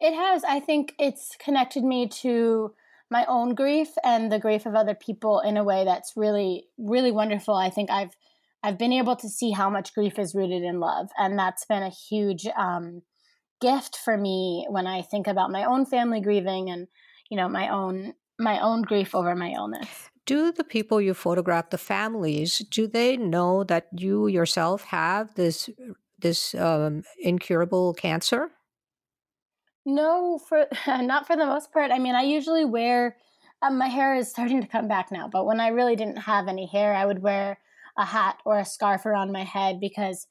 It 0.00 0.14
has. 0.14 0.44
I 0.44 0.60
think 0.60 0.94
it's 0.98 1.36
connected 1.38 1.84
me 1.84 2.08
to 2.08 2.74
my 3.10 3.24
own 3.26 3.54
grief 3.54 3.88
and 4.02 4.32
the 4.32 4.38
grief 4.38 4.66
of 4.66 4.74
other 4.74 4.94
people 4.94 5.40
in 5.40 5.56
a 5.56 5.64
way 5.64 5.84
that's 5.84 6.12
really 6.16 6.66
really 6.78 7.12
wonderful 7.12 7.54
i 7.54 7.70
think 7.70 7.90
i've 7.90 8.14
I've 8.64 8.78
been 8.78 8.94
able 8.94 9.14
to 9.16 9.28
see 9.28 9.50
how 9.50 9.68
much 9.68 9.92
grief 9.92 10.18
is 10.18 10.34
rooted 10.34 10.62
in 10.62 10.80
love. 10.80 11.10
And 11.18 11.38
that's 11.38 11.66
been 11.66 11.82
a 11.82 11.90
huge 11.90 12.46
um, 12.56 13.02
gift 13.60 13.94
for 14.02 14.16
me 14.16 14.66
when 14.70 14.86
I 14.86 15.02
think 15.02 15.26
about 15.26 15.50
my 15.50 15.64
own 15.64 15.84
family 15.84 16.22
grieving 16.22 16.70
and, 16.70 16.88
you 17.30 17.36
know, 17.36 17.48
my 17.48 17.68
own 17.68 18.14
my 18.40 18.58
own 18.60 18.82
grief 18.82 19.14
over 19.14 19.36
my 19.36 19.50
illness. 19.50 20.08
Do 20.26 20.50
the 20.50 20.64
people 20.64 21.00
you 21.00 21.14
photograph, 21.14 21.70
the 21.70 21.78
families, 21.78 22.58
do 22.58 22.88
they 22.88 23.16
know 23.16 23.62
that 23.64 23.86
you 23.92 24.26
yourself 24.28 24.84
have 24.84 25.34
this 25.34 25.68
this 26.18 26.54
um, 26.54 27.02
incurable 27.20 27.92
cancer? 27.92 28.50
No, 29.86 30.38
for 30.38 30.66
not 30.86 31.26
for 31.26 31.36
the 31.36 31.46
most 31.46 31.72
part. 31.72 31.90
I 31.90 31.98
mean, 31.98 32.14
I 32.14 32.22
usually 32.22 32.64
wear 32.64 33.16
um, 33.62 33.78
my 33.78 33.88
hair 33.88 34.14
is 34.14 34.30
starting 34.30 34.60
to 34.60 34.68
come 34.68 34.88
back 34.88 35.10
now, 35.10 35.28
but 35.28 35.46
when 35.46 35.60
I 35.60 35.68
really 35.68 35.96
didn't 35.96 36.18
have 36.18 36.48
any 36.48 36.66
hair, 36.66 36.94
I 36.94 37.06
would 37.06 37.22
wear 37.22 37.58
a 37.98 38.04
hat 38.04 38.38
or 38.44 38.58
a 38.58 38.64
scarf 38.64 39.06
around 39.06 39.32
my 39.32 39.44
head 39.44 39.80
because 39.80 40.26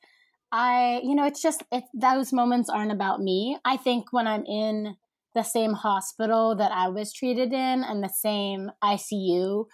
I, 0.51 1.01
you 1.03 1.15
know, 1.15 1.25
it's 1.25 1.41
just 1.41 1.63
it, 1.71 1.85
those 1.93 2.31
moments 2.33 2.69
aren't 2.69 2.91
about 2.91 3.21
me. 3.21 3.57
I 3.65 3.77
think 3.77 4.11
when 4.11 4.27
I'm 4.27 4.45
in 4.45 4.95
the 5.33 5.43
same 5.43 5.73
hospital 5.73 6.55
that 6.55 6.71
I 6.71 6.89
was 6.89 7.11
treated 7.11 7.53
in 7.53 7.83
and 7.83 8.03
the 8.03 8.09
same 8.09 8.71
ICU 8.83 9.65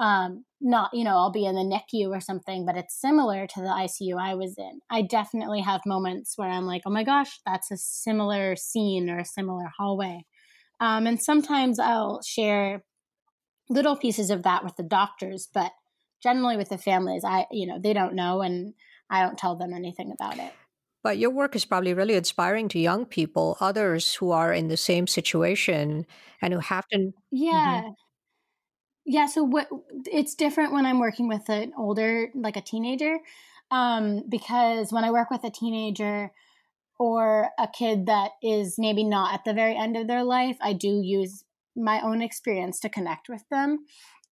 um 0.00 0.44
not 0.60 0.90
you 0.92 1.04
know 1.04 1.16
i'll 1.16 1.30
be 1.30 1.46
in 1.46 1.54
the 1.54 1.62
nicu 1.62 2.08
or 2.08 2.20
something 2.20 2.66
but 2.66 2.76
it's 2.76 3.00
similar 3.00 3.46
to 3.46 3.60
the 3.60 3.68
icu 3.68 4.18
i 4.20 4.34
was 4.34 4.56
in. 4.58 4.80
I 4.90 5.02
definitely 5.02 5.60
have 5.60 5.82
moments 5.86 6.36
where 6.36 6.48
i'm 6.48 6.66
like 6.66 6.82
oh 6.86 6.90
my 6.90 7.04
gosh 7.04 7.38
that's 7.46 7.70
a 7.70 7.76
similar 7.76 8.56
scene 8.56 9.08
or 9.08 9.18
a 9.18 9.24
similar 9.24 9.70
hallway. 9.78 10.24
Um, 10.80 11.06
and 11.06 11.22
sometimes 11.22 11.78
i'll 11.78 12.22
share 12.22 12.84
little 13.68 13.96
pieces 13.96 14.30
of 14.30 14.42
that 14.42 14.64
with 14.64 14.74
the 14.76 14.82
doctors 14.82 15.48
but 15.52 15.70
generally 16.22 16.56
with 16.56 16.70
the 16.70 16.78
families 16.78 17.22
i 17.24 17.46
you 17.52 17.66
know 17.66 17.78
they 17.78 17.92
don't 17.92 18.14
know 18.14 18.42
and 18.42 18.74
i 19.10 19.22
don't 19.22 19.38
tell 19.38 19.56
them 19.56 19.72
anything 19.72 20.12
about 20.12 20.38
it. 20.38 20.52
But 21.04 21.18
your 21.18 21.28
work 21.30 21.54
is 21.54 21.66
probably 21.66 21.92
really 21.92 22.14
inspiring 22.14 22.66
to 22.68 22.78
young 22.78 23.04
people 23.04 23.58
others 23.60 24.14
who 24.14 24.30
are 24.30 24.54
in 24.54 24.68
the 24.68 24.76
same 24.76 25.06
situation 25.06 26.06
and 26.40 26.52
who 26.54 26.60
have 26.60 26.88
to 26.88 27.12
yeah. 27.30 27.82
Mm-hmm 27.82 28.03
yeah, 29.04 29.26
so 29.26 29.42
what 29.42 29.68
it's 30.06 30.34
different 30.34 30.72
when 30.72 30.86
I'm 30.86 30.98
working 30.98 31.28
with 31.28 31.48
an 31.48 31.72
older, 31.76 32.30
like 32.34 32.56
a 32.56 32.62
teenager, 32.62 33.18
um, 33.70 34.22
because 34.28 34.92
when 34.92 35.04
I 35.04 35.10
work 35.10 35.30
with 35.30 35.44
a 35.44 35.50
teenager 35.50 36.32
or 36.98 37.50
a 37.58 37.68
kid 37.68 38.06
that 38.06 38.30
is 38.42 38.76
maybe 38.78 39.04
not 39.04 39.34
at 39.34 39.44
the 39.44 39.52
very 39.52 39.76
end 39.76 39.96
of 39.96 40.06
their 40.06 40.24
life, 40.24 40.56
I 40.60 40.72
do 40.72 41.00
use 41.02 41.44
my 41.76 42.00
own 42.00 42.22
experience 42.22 42.80
to 42.80 42.88
connect 42.88 43.28
with 43.28 43.42
them. 43.50 43.84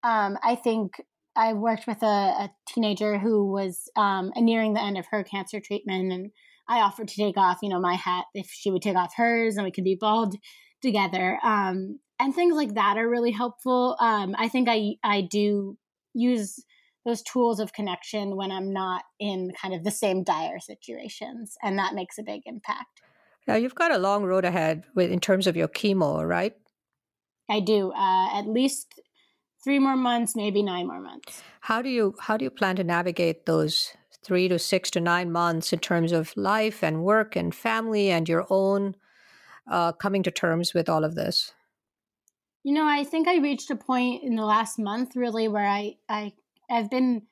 Um, 0.03 0.37
I 0.43 0.55
think 0.55 1.01
I 1.35 1.53
worked 1.53 1.87
with 1.87 2.01
a, 2.01 2.05
a 2.05 2.51
teenager 2.67 3.19
who 3.19 3.51
was 3.51 3.89
um, 3.95 4.31
nearing 4.35 4.73
the 4.73 4.81
end 4.83 4.97
of 4.97 5.07
her 5.11 5.23
cancer 5.23 5.59
treatment, 5.59 6.11
and 6.11 6.31
I 6.67 6.79
offered 6.79 7.09
to 7.09 7.15
take 7.15 7.37
off, 7.37 7.59
you 7.61 7.69
know, 7.69 7.79
my 7.79 7.95
hat 7.95 8.25
if 8.33 8.49
she 8.49 8.71
would 8.71 8.81
take 8.81 8.95
off 8.95 9.13
hers, 9.17 9.55
and 9.55 9.65
we 9.65 9.71
could 9.71 9.83
be 9.83 9.97
bald 9.99 10.35
together. 10.81 11.39
Um, 11.43 11.99
and 12.23 12.33
things 12.33 12.55
like 12.55 12.75
that 12.75 12.97
are 12.97 13.09
really 13.09 13.31
helpful. 13.31 13.97
Um, 13.99 14.33
I 14.39 14.47
think 14.47 14.69
I 14.69 14.95
I 15.03 15.21
do 15.21 15.77
use 16.13 16.63
those 17.05 17.21
tools 17.21 17.59
of 17.59 17.73
connection 17.73 18.37
when 18.37 18.49
I'm 18.49 18.71
not 18.71 19.03
in 19.19 19.51
kind 19.61 19.73
of 19.73 19.83
the 19.83 19.91
same 19.91 20.23
dire 20.23 20.59
situations, 20.59 21.57
and 21.61 21.77
that 21.77 21.93
makes 21.93 22.17
a 22.17 22.23
big 22.23 22.43
impact. 22.45 23.01
Now 23.45 23.55
you've 23.55 23.75
got 23.75 23.91
a 23.91 23.97
long 23.97 24.23
road 24.23 24.45
ahead 24.45 24.85
with 24.95 25.11
in 25.11 25.19
terms 25.19 25.47
of 25.47 25.57
your 25.57 25.67
chemo, 25.67 26.25
right? 26.25 26.55
I 27.49 27.59
do. 27.59 27.91
Uh, 27.91 28.39
at 28.39 28.47
least 28.47 29.01
three 29.61 29.79
more 29.79 29.97
months, 29.97 30.33
maybe 30.33 30.63
nine 30.63 30.87
more 30.87 31.01
months. 31.01 31.43
How 31.59 31.81
do 31.81 31.89
you 31.89 32.15
how 32.21 32.37
do 32.37 32.45
you 32.45 32.51
plan 32.51 32.77
to 32.77 32.85
navigate 32.85 33.45
those 33.45 33.93
three 34.23 34.47
to 34.47 34.57
six 34.57 34.89
to 34.91 35.01
nine 35.01 35.29
months 35.29 35.73
in 35.73 35.79
terms 35.79 36.13
of 36.13 36.31
life 36.37 36.81
and 36.81 37.03
work 37.03 37.35
and 37.35 37.53
family 37.53 38.09
and 38.09 38.29
your 38.29 38.47
own 38.49 38.95
uh, 39.69 39.91
coming 39.91 40.23
to 40.23 40.31
terms 40.31 40.73
with 40.73 40.87
all 40.87 41.03
of 41.03 41.15
this? 41.15 41.51
You 42.63 42.73
know, 42.73 42.85
I 42.85 43.03
think 43.03 43.27
I 43.27 43.37
reached 43.37 43.69
a 43.71 43.75
point 43.75 44.23
in 44.23 44.35
the 44.35 44.45
last 44.45 44.79
month 44.79 45.15
really 45.15 45.47
where 45.47 45.67
I 45.67 45.95
I 46.07 46.33
I've 46.69 46.89
been 46.89 47.23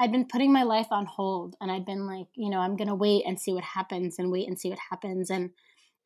I've 0.00 0.10
been 0.10 0.26
putting 0.26 0.52
my 0.52 0.64
life 0.64 0.88
on 0.90 1.06
hold 1.06 1.54
and 1.60 1.70
I've 1.70 1.86
been 1.86 2.06
like, 2.06 2.26
you 2.34 2.50
know, 2.50 2.58
I'm 2.58 2.76
going 2.76 2.88
to 2.88 2.96
wait 2.96 3.22
and 3.24 3.38
see 3.38 3.52
what 3.52 3.62
happens 3.62 4.18
and 4.18 4.32
wait 4.32 4.48
and 4.48 4.58
see 4.58 4.68
what 4.68 4.80
happens 4.90 5.30
and 5.30 5.50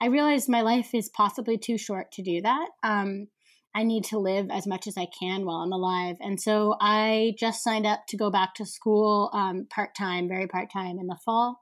I 0.01 0.07
realized 0.07 0.49
my 0.49 0.61
life 0.61 0.95
is 0.95 1.09
possibly 1.09 1.59
too 1.59 1.79
short 1.79 2.13
to 2.13 2.23
do 2.23 2.43
that. 2.43 2.69
Um 2.83 3.29
I 3.75 3.85
need 3.85 4.05
to 4.05 4.19
live 4.19 4.51
as 4.51 4.67
much 4.67 4.87
as 4.87 4.97
I 4.97 5.07
can 5.07 5.45
while 5.45 5.59
I'm 5.59 5.73
alive. 5.73 6.17
And 6.21 6.41
so 6.41 6.77
I 6.81 7.35
just 7.39 7.63
signed 7.63 7.87
up 7.87 8.01
to 8.09 8.17
go 8.17 8.31
back 8.31 8.55
to 8.55 8.67
school 8.67 9.31
um, 9.33 9.67
part 9.71 9.95
time, 9.95 10.27
very 10.27 10.47
part 10.47 10.73
time 10.73 10.99
in 10.99 11.07
the 11.07 11.19
fall. 11.25 11.61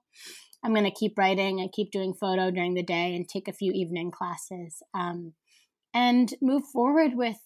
I'm 0.64 0.72
going 0.72 0.84
to 0.84 0.90
keep 0.90 1.18
writing 1.18 1.60
and 1.60 1.72
keep 1.72 1.90
doing 1.90 2.14
photo 2.14 2.50
during 2.50 2.74
the 2.74 2.82
day 2.82 3.14
and 3.14 3.28
take 3.28 3.48
a 3.48 3.52
few 3.52 3.72
evening 3.72 4.12
classes. 4.12 4.82
Um, 4.94 5.34
and 5.96 6.34
move 6.42 6.62
forward 6.66 7.12
with 7.14 7.38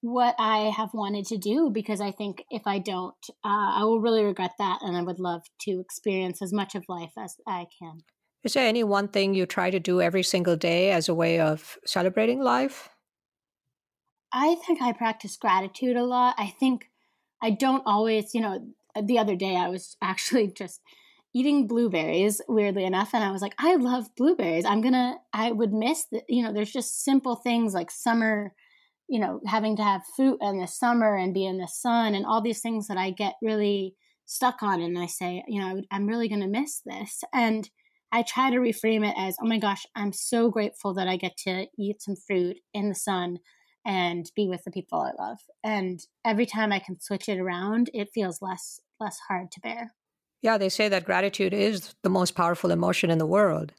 what 0.00 0.36
I 0.38 0.70
have 0.76 0.94
wanted 0.94 1.26
to 1.26 1.38
do 1.38 1.70
because 1.70 2.00
I 2.00 2.12
think 2.12 2.44
if 2.48 2.62
I 2.66 2.78
don't, 2.78 3.16
uh, 3.44 3.80
I 3.80 3.82
will 3.82 4.00
really 4.00 4.22
regret 4.22 4.52
that. 4.58 4.78
And 4.82 4.96
I 4.96 5.02
would 5.02 5.18
love 5.18 5.42
to 5.62 5.80
experience 5.80 6.40
as 6.40 6.52
much 6.52 6.76
of 6.76 6.84
life 6.88 7.10
as 7.18 7.34
I 7.48 7.66
can. 7.76 8.04
Is 8.44 8.52
there 8.52 8.68
any 8.68 8.84
one 8.84 9.08
thing 9.08 9.34
you 9.34 9.44
try 9.44 9.70
to 9.70 9.80
do 9.80 10.00
every 10.00 10.22
single 10.22 10.54
day 10.54 10.92
as 10.92 11.08
a 11.08 11.14
way 11.14 11.40
of 11.40 11.76
celebrating 11.84 12.40
life? 12.40 12.90
I 14.32 14.54
think 14.66 14.80
I 14.80 14.92
practice 14.92 15.36
gratitude 15.36 15.96
a 15.96 16.04
lot. 16.04 16.36
I 16.38 16.54
think 16.60 16.90
I 17.42 17.50
don't 17.50 17.82
always, 17.86 18.34
you 18.34 18.40
know, 18.40 18.68
the 19.02 19.18
other 19.18 19.34
day 19.34 19.56
I 19.56 19.68
was 19.68 19.96
actually 20.02 20.48
just 20.48 20.80
eating 21.34 21.66
blueberries 21.66 22.40
weirdly 22.48 22.84
enough 22.84 23.10
and 23.12 23.24
i 23.24 23.30
was 23.30 23.42
like 23.42 23.54
i 23.58 23.74
love 23.74 24.06
blueberries. 24.16 24.64
I'm 24.64 24.80
gonna 24.80 25.16
i 25.32 25.50
would 25.50 25.72
miss 25.72 26.06
the 26.10 26.22
you 26.28 26.42
know 26.42 26.52
there's 26.52 26.72
just 26.72 27.04
simple 27.04 27.36
things 27.36 27.74
like 27.74 27.90
summer 27.90 28.54
you 29.08 29.20
know 29.20 29.40
having 29.46 29.76
to 29.76 29.82
have 29.82 30.02
fruit 30.16 30.38
in 30.40 30.60
the 30.60 30.66
summer 30.66 31.16
and 31.16 31.34
be 31.34 31.44
in 31.44 31.58
the 31.58 31.68
sun 31.68 32.14
and 32.14 32.24
all 32.24 32.40
these 32.40 32.60
things 32.60 32.86
that 32.86 32.96
i 32.96 33.10
get 33.10 33.34
really 33.42 33.94
stuck 34.26 34.62
on 34.62 34.80
and 34.80 34.98
i 34.98 35.06
say 35.06 35.42
you 35.48 35.60
know 35.60 35.82
i'm 35.90 36.06
really 36.06 36.28
gonna 36.28 36.48
miss 36.48 36.80
this. 36.86 37.22
And 37.32 37.68
i 38.12 38.22
try 38.22 38.50
to 38.50 38.58
reframe 38.58 39.06
it 39.06 39.14
as 39.18 39.36
oh 39.42 39.46
my 39.46 39.58
gosh 39.58 39.84
i'm 39.96 40.12
so 40.12 40.50
grateful 40.50 40.94
that 40.94 41.08
i 41.08 41.16
get 41.16 41.36
to 41.38 41.66
eat 41.78 42.00
some 42.00 42.16
fruit 42.16 42.56
in 42.72 42.88
the 42.88 42.94
sun 42.94 43.38
and 43.84 44.30
be 44.34 44.48
with 44.48 44.62
the 44.64 44.70
people 44.70 45.00
i 45.00 45.22
love. 45.22 45.38
And 45.64 46.00
every 46.24 46.46
time 46.46 46.72
i 46.72 46.78
can 46.78 47.00
switch 47.00 47.28
it 47.28 47.38
around 47.38 47.90
it 47.92 48.10
feels 48.14 48.40
less 48.40 48.80
less 49.00 49.18
hard 49.28 49.50
to 49.50 49.60
bear 49.60 49.92
yeah, 50.44 50.58
they 50.58 50.68
say 50.68 50.90
that 50.90 51.06
gratitude 51.06 51.54
is 51.54 51.94
the 52.02 52.10
most 52.10 52.32
powerful 52.32 52.70
emotion 52.70 53.10
in 53.10 53.16
the 53.16 53.26
world. 53.26 53.72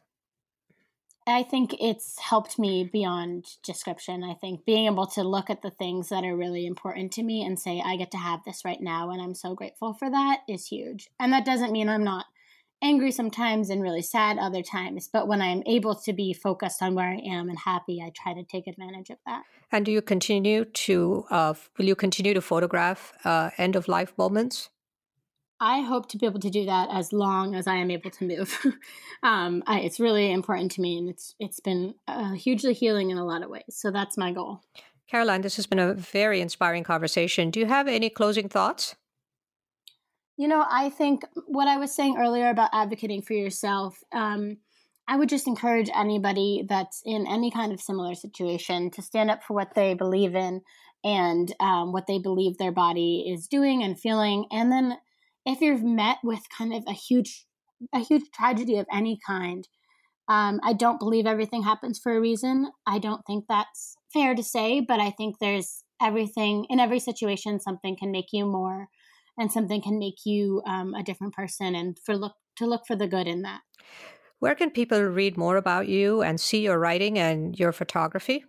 I 1.28 1.44
think 1.44 1.76
it's 1.80 2.20
helped 2.20 2.58
me 2.58 2.90
beyond 2.92 3.46
description. 3.64 4.24
I 4.24 4.34
think 4.34 4.66
being 4.66 4.88
able 4.88 5.06
to 5.08 5.22
look 5.24 5.52
at 5.52 5.62
the 5.62 5.70
things 5.70 6.10
that 6.10 6.24
are 6.24 6.36
really 6.36 6.66
important 6.66 7.12
to 7.14 7.24
me 7.24 7.44
and 7.44 7.60
say, 7.60 7.84
I 7.86 7.98
get 7.98 8.10
to 8.12 8.18
have 8.18 8.40
this 8.46 8.66
right 8.66 8.82
now, 8.82 9.12
and 9.12 9.22
I'm 9.22 9.36
so 9.36 9.54
grateful 9.54 9.94
for 9.94 10.10
that 10.10 10.40
is 10.50 10.66
huge. 10.66 11.08
And 11.20 11.32
that 11.34 11.46
doesn't 11.46 11.72
mean 11.72 11.88
I'm 11.88 12.04
not 12.04 12.26
angry 12.82 13.12
sometimes 13.12 13.70
and 13.70 13.84
really 13.84 14.02
sad 14.02 14.40
other 14.40 14.64
times, 14.64 15.08
but 15.12 15.28
when 15.28 15.44
I'm 15.44 15.62
able 15.68 15.94
to 15.94 16.14
be 16.14 16.34
focused 16.34 16.82
on 16.82 16.96
where 16.96 17.10
I 17.10 17.22
am 17.28 17.48
and 17.48 17.60
happy, 17.60 18.02
I 18.02 18.10
try 18.10 18.34
to 18.34 18.44
take 18.44 18.66
advantage 18.66 19.12
of 19.12 19.18
that. 19.28 19.44
And 19.72 19.86
do 19.86 19.92
you 19.92 20.02
continue 20.02 20.66
to, 20.66 21.26
uh, 21.30 21.54
will 21.78 21.86
you 21.86 21.96
continue 21.96 22.34
to 22.34 22.42
photograph 22.42 23.14
uh, 23.24 23.52
end 23.60 23.76
of 23.76 23.88
life 23.88 24.14
moments? 24.18 24.70
I 25.60 25.82
hope 25.82 26.10
to 26.10 26.18
be 26.18 26.26
able 26.26 26.42
to 26.42 26.50
do 26.50 26.66
that 26.66 26.90
as 26.92 27.14
long 27.14 27.56
as 27.56 27.66
I 27.66 27.76
am 27.76 27.90
able 27.90 28.12
to 28.12 28.26
move. 28.26 28.66
um, 29.24 29.64
I, 29.66 29.80
it's 29.80 30.00
really 30.00 30.32
important 30.32 30.72
to 30.74 30.82
me, 30.82 30.98
and 30.98 31.10
it's 31.10 31.36
it's 31.40 31.60
been 31.60 31.96
uh, 32.08 32.34
hugely 32.34 32.74
healing 32.74 33.10
in 33.10 33.18
a 33.18 33.26
lot 33.26 33.44
of 33.44 33.50
ways. 33.50 33.64
So 33.70 33.92
that's 33.92 34.18
my 34.18 34.32
goal. 34.32 34.62
Caroline, 35.10 35.42
this 35.42 35.56
has 35.56 35.68
been 35.68 35.80
a 35.80 35.94
very 35.94 36.42
inspiring 36.42 36.84
conversation. 36.84 37.52
Do 37.52 37.60
you 37.60 37.68
have 37.68 37.88
any 37.88 38.10
closing 38.10 38.50
thoughts? 38.50 38.96
You 40.36 40.48
know, 40.48 40.66
I 40.70 40.90
think 40.90 41.24
what 41.46 41.68
I 41.68 41.78
was 41.78 41.96
saying 41.96 42.18
earlier 42.18 42.50
about 42.50 42.72
advocating 42.74 43.22
for 43.22 43.34
yourself. 43.34 44.04
Um, 44.12 44.58
I 45.08 45.18
would 45.18 45.30
just 45.30 45.48
encourage 45.48 45.90
anybody 45.96 46.66
that's 46.68 47.04
in 47.06 47.28
any 47.28 47.52
kind 47.52 47.72
of 47.72 47.80
similar 47.80 48.16
situation 48.16 48.90
to 48.92 49.04
stand 49.04 49.30
up 49.30 49.44
for 49.44 49.54
what 49.54 49.76
they 49.76 49.94
believe 49.94 50.36
in 50.36 50.62
and 51.04 51.54
um, 51.60 51.94
what 51.94 52.08
they 52.08 52.18
believe 52.18 52.58
their 52.58 52.72
body 52.72 53.32
is 53.32 53.48
doing 53.48 53.84
and 53.84 54.00
feeling, 54.00 54.48
and 54.52 54.72
then 54.72 54.98
if 55.46 55.62
you're 55.62 55.78
met 55.78 56.18
with 56.24 56.42
kind 56.56 56.74
of 56.74 56.84
a 56.88 56.94
huge 56.94 57.46
a 57.94 58.00
huge 58.00 58.24
tragedy 58.34 58.78
of 58.78 58.86
any 58.92 59.20
kind 59.26 59.68
um, 60.28 60.60
i 60.64 60.74
don't 60.74 61.00
believe 61.00 61.26
everything 61.26 61.64
happens 61.64 62.00
for 62.00 62.16
a 62.16 62.22
reason. 62.22 62.72
I 62.88 63.00
don't 63.00 63.22
think 63.28 63.46
that's 63.48 63.96
fair 64.14 64.36
to 64.36 64.44
say 64.44 64.80
but 64.80 65.00
i 65.00 65.12
think 65.12 65.38
there's 65.40 65.84
everything 66.02 66.66
in 66.70 66.80
every 66.80 67.00
situation 67.00 67.60
something 67.60 67.98
can 67.98 68.12
make 68.12 68.28
you 68.32 68.46
more 68.46 68.88
and 69.38 69.52
something 69.52 69.82
can 69.82 70.00
make 70.00 70.26
you 70.26 70.62
um, 70.66 70.94
a 70.94 71.04
different 71.04 71.34
person 71.34 71.76
and 71.76 71.98
for 72.06 72.16
look 72.16 72.36
to 72.58 72.66
look 72.66 72.84
for 72.88 72.96
the 72.96 73.08
good 73.08 73.28
in 73.28 73.42
that. 73.42 73.62
Where 74.40 74.56
can 74.56 74.72
people 74.72 75.02
read 75.02 75.38
more 75.38 75.58
about 75.58 75.88
you 75.88 76.22
and 76.22 76.40
see 76.40 76.62
your 76.62 76.80
writing 76.80 77.20
and 77.20 77.58
your 77.58 77.74
photography? 77.74 78.46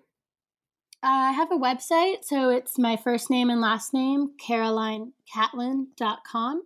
Uh, 1.03 1.09
I 1.09 1.33
have 1.33 1.53
a 1.53 1.59
website, 1.59 2.19
so 2.23 2.49
it's 2.51 2.79
my 2.79 2.97
first 2.97 3.31
name 3.31 3.51
and 3.51 3.61
last 3.61 3.93
name, 3.93 4.31
carolinecatlin.com. 4.49 6.63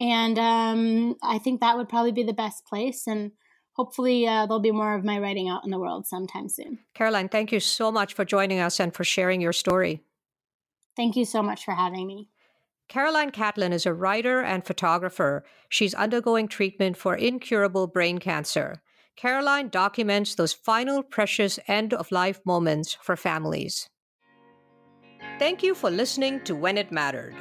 And 0.00 0.38
um, 0.38 1.16
I 1.22 1.38
think 1.38 1.60
that 1.60 1.76
would 1.76 1.88
probably 1.88 2.12
be 2.12 2.24
the 2.24 2.32
best 2.32 2.66
place. 2.66 3.06
And 3.06 3.32
hopefully, 3.72 4.26
uh, 4.26 4.46
there'll 4.46 4.60
be 4.60 4.72
more 4.72 4.94
of 4.94 5.04
my 5.04 5.18
writing 5.18 5.48
out 5.48 5.64
in 5.64 5.70
the 5.70 5.78
world 5.78 6.06
sometime 6.06 6.48
soon. 6.48 6.78
Caroline, 6.94 7.28
thank 7.28 7.52
you 7.52 7.60
so 7.60 7.92
much 7.92 8.14
for 8.14 8.24
joining 8.24 8.60
us 8.60 8.80
and 8.80 8.94
for 8.94 9.04
sharing 9.04 9.40
your 9.40 9.52
story. 9.52 10.02
Thank 10.96 11.16
you 11.16 11.24
so 11.24 11.42
much 11.42 11.64
for 11.64 11.72
having 11.74 12.06
me. 12.06 12.28
Caroline 12.88 13.30
Catlin 13.30 13.72
is 13.72 13.86
a 13.86 13.94
writer 13.94 14.40
and 14.40 14.64
photographer. 14.64 15.44
She's 15.68 15.94
undergoing 15.94 16.48
treatment 16.48 16.96
for 16.96 17.14
incurable 17.14 17.86
brain 17.86 18.18
cancer. 18.18 18.82
Caroline 19.16 19.68
documents 19.68 20.34
those 20.34 20.52
final 20.52 21.02
precious 21.02 21.58
end 21.66 21.94
of 21.94 22.12
life 22.12 22.40
moments 22.44 22.96
for 23.00 23.16
families. 23.16 23.88
Thank 25.38 25.62
you 25.62 25.74
for 25.74 25.90
listening 25.90 26.40
to 26.44 26.54
When 26.54 26.76
It 26.76 26.92
Mattered. 26.92 27.34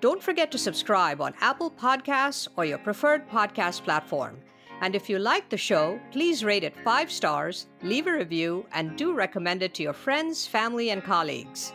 Don't 0.00 0.22
forget 0.22 0.52
to 0.52 0.58
subscribe 0.58 1.20
on 1.20 1.34
Apple 1.40 1.72
Podcasts 1.72 2.46
or 2.56 2.64
your 2.64 2.78
preferred 2.78 3.28
podcast 3.28 3.82
platform. 3.82 4.38
And 4.80 4.94
if 4.94 5.10
you 5.10 5.18
like 5.18 5.48
the 5.48 5.56
show, 5.56 5.98
please 6.12 6.44
rate 6.44 6.62
it 6.62 6.76
five 6.84 7.10
stars, 7.10 7.66
leave 7.82 8.06
a 8.06 8.12
review, 8.12 8.64
and 8.72 8.96
do 8.96 9.12
recommend 9.12 9.60
it 9.60 9.74
to 9.74 9.82
your 9.82 9.92
friends, 9.92 10.46
family, 10.46 10.90
and 10.90 11.02
colleagues. 11.02 11.72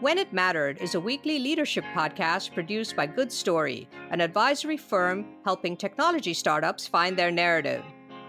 When 0.00 0.18
It 0.18 0.34
Mattered 0.34 0.82
is 0.82 0.94
a 0.94 1.00
weekly 1.00 1.38
leadership 1.38 1.84
podcast 1.94 2.52
produced 2.52 2.94
by 2.94 3.06
Good 3.06 3.32
Story, 3.32 3.88
an 4.10 4.20
advisory 4.20 4.76
firm 4.76 5.24
helping 5.44 5.74
technology 5.74 6.34
startups 6.34 6.86
find 6.86 7.16
their 7.16 7.30
narrative. 7.30 7.84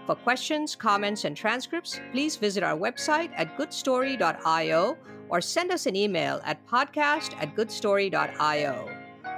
For 0.06 0.14
questions, 0.14 0.74
comments, 0.74 1.24
and 1.24 1.36
transcripts, 1.36 2.00
please 2.12 2.36
visit 2.36 2.62
our 2.62 2.78
website 2.78 3.30
at 3.36 3.58
goodstory.io 3.58 4.96
or 5.28 5.40
send 5.42 5.70
us 5.70 5.84
an 5.84 5.96
email 5.96 6.40
at 6.44 6.66
podcast 6.66 7.34
at 7.42 7.54
goodstory.io. 7.54 8.93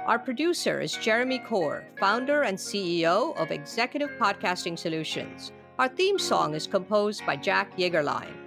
Our 0.07 0.17
producer 0.17 0.79
is 0.79 0.93
Jeremy 0.93 1.39
Corr, 1.39 1.83
founder 1.99 2.43
and 2.43 2.57
CEO 2.57 3.35
of 3.35 3.51
Executive 3.51 4.09
Podcasting 4.11 4.79
Solutions. 4.79 5.51
Our 5.79 5.89
theme 5.89 6.17
song 6.17 6.55
is 6.55 6.65
composed 6.65 7.25
by 7.25 7.35
Jack 7.35 7.75
Yeagerline. 7.75 8.37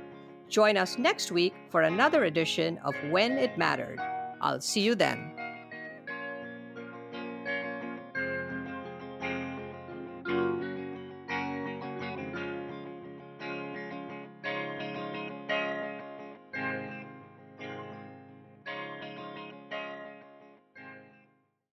Join 0.49 0.79
us 0.79 0.97
next 0.97 1.31
week 1.31 1.53
for 1.69 1.83
another 1.83 2.25
edition 2.25 2.79
of 2.79 2.95
When 3.11 3.33
It 3.33 3.59
Mattered. 3.59 4.01
I'll 4.41 4.63
see 4.63 4.81
you 4.81 4.95
then. 4.95 5.35